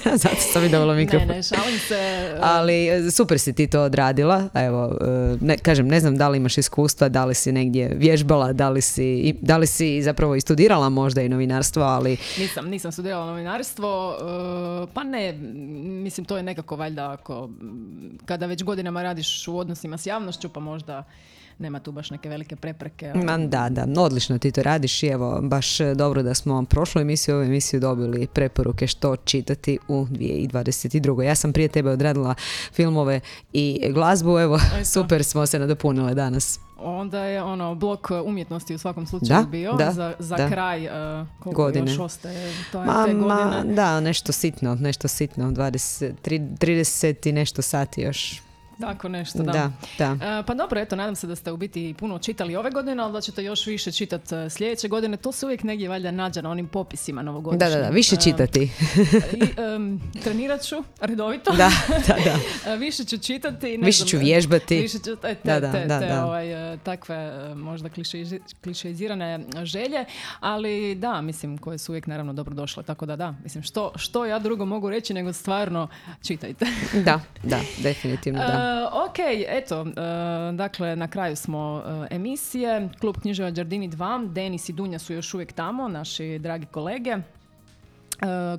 Zato 0.23 0.37
sam 0.37 0.65
i 0.65 0.69
dobila 0.69 0.95
ne, 0.95 1.01
mikrofon. 1.01 1.29
ne, 1.29 1.43
šalim 1.43 1.79
se. 1.79 2.33
Ali 2.41 2.89
e, 2.89 3.11
super 3.11 3.39
si 3.39 3.53
ti 3.53 3.67
to 3.67 3.81
odradila, 3.81 4.49
evo, 4.55 4.99
e, 5.01 5.37
ne, 5.41 5.59
kažem, 5.59 5.89
ne 5.89 6.01
znam 6.01 6.17
da 6.17 6.29
li 6.29 6.37
imaš 6.37 6.59
iskustva, 6.59 7.09
da 7.09 7.25
li 7.25 7.35
si 7.35 7.53
negdje 7.53 7.93
vježbala, 7.95 8.53
da 8.53 8.69
li 8.69 8.81
si, 8.81 9.35
da 9.41 9.57
li 9.57 9.67
si 9.67 10.03
zapravo 10.03 10.35
i 10.35 10.41
studirala 10.41 10.89
možda 10.89 11.23
i 11.23 11.29
novinarstvo, 11.29 11.83
ali 11.83 12.17
Nisam, 12.39 12.69
nisam 12.69 12.93
studirala 12.93 13.27
novinarstvo, 13.27 14.17
pa 14.95 15.05
ne, 15.05 15.33
mislim 16.03 16.25
to 16.25 16.37
je 16.37 16.43
nekako 16.43 16.77
valjda 16.77 17.17
ako, 17.27 17.51
m, 17.61 18.19
kada 18.25 18.47
već 18.47 18.65
godinama 18.65 19.03
radiš 19.03 19.49
u 19.49 19.59
odnosima 19.59 19.99
s 19.99 20.07
javnošću, 20.07 20.49
pa 20.49 20.61
možda 20.61 21.05
nema 21.59 21.81
tu 21.81 21.93
baš 21.93 22.11
neke 22.11 22.29
velike 22.29 22.57
prepreke. 22.57 23.09
ali- 23.09 23.25
Ma, 23.25 23.39
da, 23.39 23.69
da, 23.71 24.03
odlično 24.03 24.39
ti 24.39 24.53
to 24.53 24.63
radiš 24.63 25.03
i 25.03 25.07
evo, 25.07 25.41
baš 25.43 25.81
e, 25.81 25.95
dobro 25.95 26.23
da 26.23 26.35
smo 26.35 26.65
prošlu 26.65 27.01
emisiju, 27.01 27.35
ovu 27.35 27.45
emisiju 27.45 27.81
dobili 27.81 28.27
preporuke 28.27 28.87
što 28.87 29.17
čitati 29.17 29.79
u 29.89 30.07
2022. 30.07 31.23
Ja 31.23 31.35
sam 31.35 31.53
prije 31.53 31.69
tebe 31.69 31.91
odradila 31.91 32.35
filmove 32.73 33.21
i 33.53 33.91
glazbu, 33.91 34.39
evo, 34.39 34.59
super 34.95 35.25
smo 35.25 35.47
se 35.47 35.59
nadopunile 35.59 36.15
danas. 36.15 36.59
Onda 36.79 37.21
je 37.21 37.43
ono 37.43 37.75
blok 37.75 38.01
umjetnosti 38.25 38.75
u 38.75 38.79
svakom 38.79 39.07
slučaju 39.07 39.41
Da, 39.41 39.47
bio 39.47 39.73
da, 39.73 39.93
za, 39.93 40.15
za 40.19 40.37
da. 40.37 40.49
kraj 40.49 40.85
e, 40.85 40.91
koliko 41.41 41.63
Godine. 41.63 41.91
još 41.91 41.99
ostaje 42.01 42.53
to 42.73 42.81
je 42.81 42.87
Ma, 42.87 43.05
te 43.07 43.15
ma, 43.15 43.35
godine. 43.53 43.75
da, 43.75 44.01
nešto 44.01 44.33
sitno, 44.33 44.75
nešto 44.75 45.09
sitno, 45.09 45.45
20, 45.47 46.13
tri- 46.23 46.39
30 46.51 47.29
i 47.29 47.33
nešto 47.33 47.63
sati 47.63 48.01
još. 48.01 48.43
Tako 48.81 49.09
nešto, 49.09 49.43
da. 49.43 49.53
Da, 49.53 49.71
da. 49.99 50.39
E, 50.39 50.43
pa 50.47 50.55
dobro, 50.55 50.81
eto, 50.81 50.97
nadam 50.97 51.15
se 51.17 51.27
da 51.27 51.37
ste 51.37 51.53
u 51.53 51.57
biti 51.57 51.95
puno 51.99 52.19
čitali 52.19 52.57
ove 52.57 52.71
godine, 52.71 53.03
ali 53.03 53.13
da 53.13 53.21
ćete 53.21 53.45
još 53.45 53.67
više 53.67 53.93
čitati 53.93 54.35
sljedeće 54.51 54.89
godine. 54.89 55.17
To 55.17 55.33
se 55.33 55.47
uvijek 55.47 55.63
negdje 55.63 55.89
valjda 55.89 56.11
nađe 56.11 56.43
na 56.43 56.51
onim 56.51 56.69
popisima 56.69 57.23
novogodišnjim. 57.23 57.71
Da, 57.71 57.77
da, 57.77 57.83
da, 57.83 57.89
više 57.91 58.17
E, 58.17 58.21
čitati. 58.21 58.63
I, 59.33 59.61
em, 59.61 60.01
trenirat 60.23 60.63
ću 60.63 60.77
redovito. 61.01 61.51
Da, 61.51 61.71
da, 62.07 62.15
da. 62.25 62.37
E, 62.73 62.77
više 62.77 63.05
ću 63.05 63.19
čitati. 63.19 63.79
Ne 63.79 63.87
Više 63.87 63.97
znam, 63.99 64.09
ću 64.09 64.19
vježbati. 64.19 64.77
Više 64.77 64.99
ću, 64.99 65.17
te, 65.17 65.35
te, 65.35 65.39
Da, 65.45 65.61
da, 65.61 65.73
te, 65.73 65.85
da, 65.87 66.01
te, 66.01 66.21
ovaj, 66.21 66.75
e, 66.75 66.79
takve 66.79 67.15
e, 67.17 67.55
možda 67.55 67.89
klišeizi- 67.89 68.41
klišeizirane 68.63 69.41
želje, 69.63 70.05
ali 70.41 70.95
da, 70.95 71.21
mislim, 71.21 71.59
koje 71.59 71.79
su 71.79 71.93
uvijek 71.93 72.07
naravno 72.07 72.33
dobro 72.33 72.55
došle. 72.55 72.83
Tako 72.83 73.07
da 73.07 73.17
da, 73.17 73.35
mislim, 73.43 73.63
što, 73.63 73.93
što 73.97 74.25
ja 74.27 74.39
drugo 74.39 74.65
mogu 74.65 74.91
reći 74.91 75.15
nego 75.15 75.33
stvarno 75.33 75.89
čitajte. 76.27 76.67
Da, 77.05 77.21
da, 77.43 77.61
definitivno 77.79 78.39
da. 78.39 78.66
E, 78.67 78.89
ok, 78.93 79.19
eto, 79.49 79.87
e, 79.87 80.53
dakle, 80.53 80.97
na 80.97 81.09
kraju 81.09 81.37
smo 81.37 81.83
e, 82.11 82.15
emisije. 82.15 82.89
Klub 83.01 83.17
književa 83.23 83.51
Đardini 83.51 83.91
2, 83.91 84.33
Denis 84.33 84.69
i 84.69 84.73
Dunja 84.73 84.99
su 84.99 85.13
još 85.13 85.35
uvijek 85.35 85.53
tamo, 85.53 85.89
naši 85.89 86.39
dragi 86.39 86.67
kolege 86.67 87.17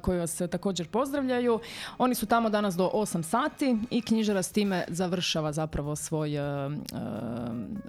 koji 0.02 0.20
vas 0.20 0.42
također 0.52 0.88
pozdravljaju. 0.88 1.60
Oni 1.98 2.16
su 2.16 2.26
tamo 2.26 2.50
danas 2.50 2.76
do 2.76 2.92
8 2.94 3.24
sati 3.24 3.78
i 3.90 4.02
knjižara 4.02 4.44
s 4.44 4.52
time 4.52 4.86
završava 4.88 5.52
zapravo 5.52 5.96
svoj, 5.96 6.32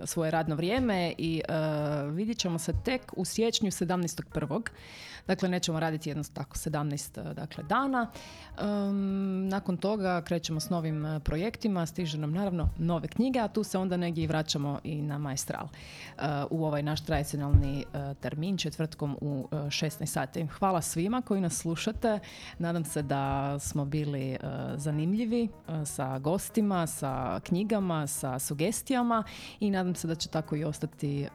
svoje 0.05 0.31
radno 0.31 0.55
vrijeme 0.55 1.15
i 1.19 1.43
vidjet 2.11 2.39
ćemo 2.39 2.59
se 2.59 2.73
tek 2.85 3.13
u 3.17 3.25
siječnju 3.25 3.71
17.1. 3.71 4.61
Dakle, 5.29 5.49
nećemo 5.49 5.81
raditi 5.81 6.11
jedno 6.11 6.25
tako 6.35 6.57
17 6.57 7.35
dakle, 7.35 7.65
dana. 7.65 8.11
Em, 8.59 9.49
nakon 9.49 9.77
toga 9.77 10.23
krećemo 10.23 10.61
s 10.61 10.71
novim 10.71 11.07
e, 11.07 11.21
projektima, 11.21 11.87
stižu 11.87 12.19
nam 12.19 12.33
naravno 12.33 12.69
nove 12.79 13.09
knjige, 13.09 13.41
a 13.41 13.49
tu 13.49 13.65
se 13.65 13.79
onda 13.79 13.97
negdje 13.97 14.25
i 14.25 14.27
vraćamo 14.27 14.81
i 14.85 15.03
na 15.03 15.19
Maestral 15.19 15.67
e, 15.67 16.23
u 16.51 16.65
ovaj 16.65 16.83
naš 16.83 17.05
tradicionalni 17.05 17.81
e, 17.81 18.15
termin 18.15 18.57
četvrtkom 18.57 19.17
u 19.21 19.49
e, 19.53 19.57
16 19.57 20.07
sati. 20.07 20.47
Hvala 20.47 20.83
svima 20.83 21.23
koji 21.23 21.41
nas 21.41 21.57
slušate. 21.57 22.19
Nadam 22.59 22.85
se 22.85 23.03
da 23.03 23.59
smo 23.59 23.85
bili 23.85 24.31
e, 24.33 24.39
zanimljivi 24.77 25.45
e, 25.45 25.85
sa 25.87 26.19
gostima, 26.19 26.87
sa 26.87 27.41
knjigama, 27.45 28.07
sa 28.07 28.39
sugestijama 28.39 29.25
i 29.61 29.71
nadam 29.71 29.95
se 29.95 30.07
da 30.07 30.15
će 30.15 30.29
tako 30.29 30.57
i 30.57 30.65
ostati 30.65 31.23
e, 31.23 31.29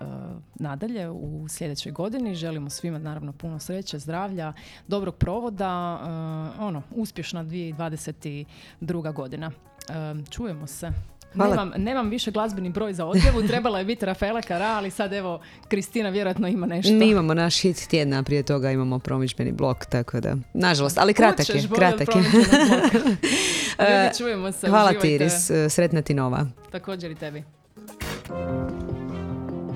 nadalje 0.56 1.10
u 1.10 1.48
sljedećoj 1.50 1.92
godini. 1.92 2.36
Želimo 2.36 2.70
svima 2.70 3.00
naravno 3.00 3.34
puno 3.34 3.60
sreće, 3.60 3.83
zdravlja, 3.92 4.54
dobrog 4.88 5.16
provoda, 5.16 6.00
e, 6.60 6.64
ono, 6.64 6.82
uspješna 6.92 7.44
2022. 7.44 9.14
godina. 9.14 9.52
E, 9.90 9.94
čujemo 10.30 10.68
se. 10.68 10.92
Nemam, 11.36 11.72
nemam 11.78 12.10
više 12.10 12.32
glazbeni 12.32 12.70
broj 12.70 12.94
za 12.94 13.06
odjevu, 13.06 13.42
trebala 13.48 13.80
je 13.80 13.86
biti 13.86 14.06
Rafaela 14.06 14.42
Kara, 14.42 14.68
ali 14.68 14.92
sad 14.92 15.14
evo, 15.14 15.42
Kristina 15.68 16.10
vjerojatno 16.10 16.48
ima 16.48 16.66
nešto. 16.66 16.94
Mi 16.94 17.10
imamo 17.10 17.34
naš 17.34 17.62
hit 17.62 17.88
tjedna, 17.88 18.24
prije 18.24 18.44
toga 18.44 18.72
imamo 18.72 19.00
promidžbeni 19.00 19.52
blok, 19.52 19.86
tako 19.86 20.20
da, 20.20 20.36
nažalost, 20.54 20.98
ali 20.98 21.14
kratak 21.14 21.50
je, 21.50 21.64
kratak 21.76 22.08
je. 22.16 22.22
Ljudi, 23.80 24.18
čujemo 24.18 24.52
se, 24.52 24.68
Hvala 24.68 24.90
ti 24.90 24.98
uživajte. 24.98 25.16
Iris, 25.16 25.50
e, 25.50 25.70
sretna 25.70 26.02
ti 26.02 26.14
nova. 26.14 26.48
Također 26.72 27.12
i 27.12 27.16
tebi. 27.16 27.44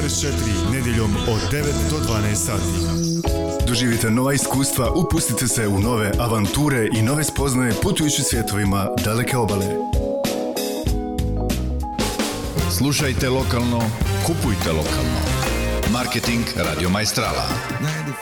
95,4 0.00 0.72
nedjeljom 0.72 1.16
od 1.16 1.40
9 1.52 1.62
do 1.90 1.96
12 2.12 2.34
sati. 2.34 3.00
Doživite 3.66 4.10
nova 4.10 4.32
iskustva, 4.32 4.90
upustite 4.90 5.48
se 5.48 5.68
u 5.68 5.80
nove 5.80 6.12
avanture 6.18 6.88
i 6.92 7.02
nove 7.02 7.24
spoznaje 7.24 7.72
putujući 7.82 8.22
svjetovima 8.22 8.88
daleke 9.04 9.36
obale. 9.36 9.66
Slušajte 12.78 13.28
lokalno, 13.28 13.90
kupujte 14.26 14.72
lokalno. 14.72 15.20
Marketing 15.92 16.44
Radio 16.56 16.88
Maestrala. 16.88 17.48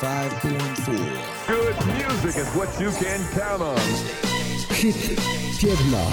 95.4. 0.02 0.98
Good 1.46 1.76
music 1.86 2.36
is 2.36 2.48
what 2.54 2.80
you 2.80 2.90
can 2.90 3.20
count 3.34 3.62
on. 3.62 3.78
Hit 4.74 5.20
tjedna. 5.60 6.04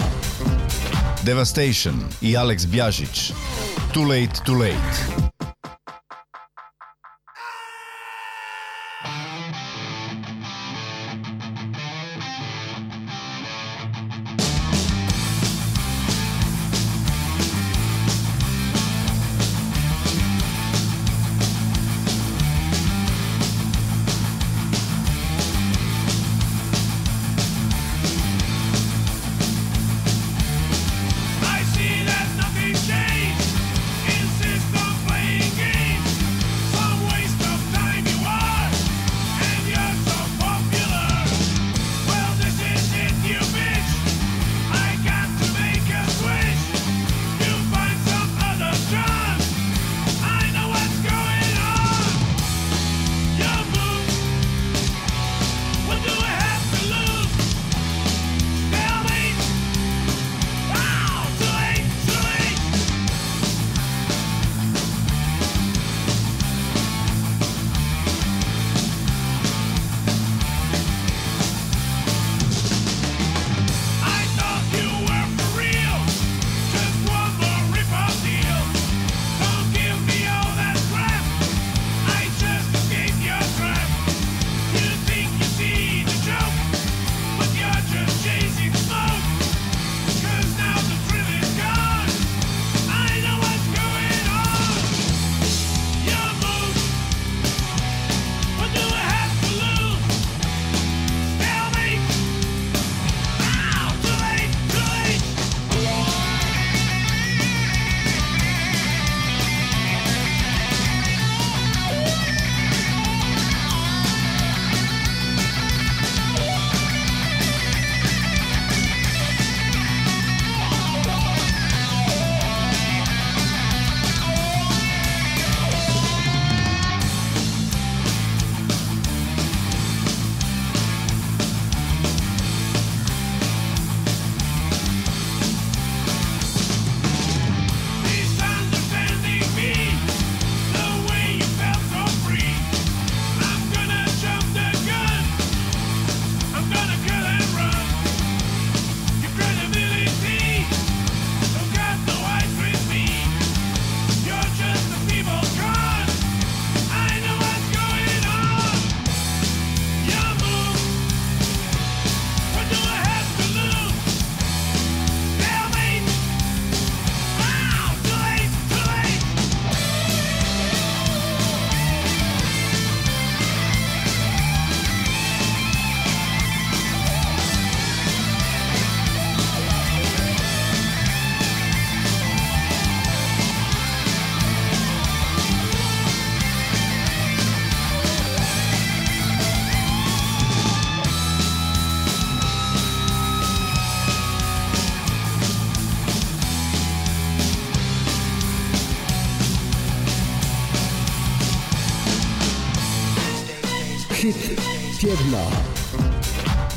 Devastation 1.23 2.03
i 2.21 2.37
Alex 2.37 2.65
Bjažić. 2.65 3.31
Too 3.93 4.03
late, 4.03 4.43
too 4.45 4.55
late. 4.55 5.34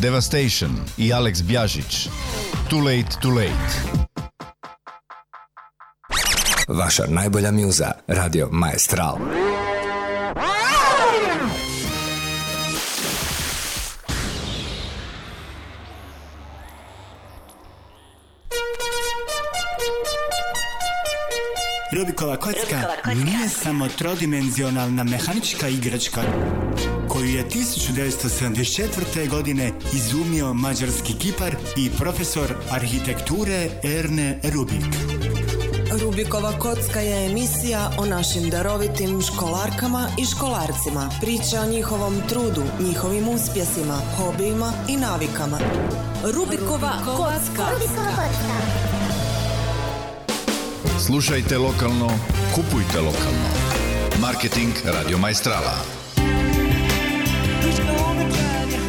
Devastation 0.08 0.70
i 0.98 1.12
Alex 1.12 1.42
Bjažić. 1.42 2.08
Too 2.70 2.78
late, 2.78 3.20
too 3.22 3.30
late. 3.30 3.74
Vaša 6.68 7.04
najbolja 7.08 7.50
mjuza, 7.50 7.92
Radio 8.06 8.48
Maestral. 8.52 9.18
Rubikova 21.92 22.36
kocka 22.36 22.76
nije 23.14 23.48
samo 23.48 23.88
trodimenzionalna 23.88 25.04
mehanička 25.04 25.68
igračka 25.68 26.20
koju 27.18 27.30
je 27.30 27.44
1974. 27.48 29.28
godine 29.30 29.72
izumio 29.92 30.54
mađarski 30.54 31.12
kipar 31.12 31.56
i 31.76 31.90
profesor 31.98 32.54
arhitekture 32.70 33.70
Erne 33.82 34.40
Rubik. 34.54 34.84
Rubikova 36.02 36.58
kocka 36.58 37.00
je 37.00 37.30
emisija 37.30 37.90
o 37.98 38.06
našim 38.06 38.50
darovitim 38.50 39.22
školarkama 39.22 40.08
i 40.18 40.24
školarcima. 40.24 41.10
Priča 41.20 41.60
o 41.62 41.70
njihovom 41.70 42.14
trudu, 42.28 42.62
njihovim 42.80 43.28
uspjesima, 43.28 44.00
hobijima 44.16 44.72
i 44.88 44.96
navikama. 44.96 45.58
Rubikova 46.34 46.92
kocka. 47.04 47.66
Slušajte 51.06 51.58
lokalno, 51.58 52.10
kupujte 52.54 53.00
lokalno. 53.00 53.48
Marketing 54.20 54.72
Radio 54.84 55.18
Majstrala. 55.18 55.97
He's 57.68 57.78
gonna 57.80 58.30
drive 58.30 58.72
you. 58.72 58.87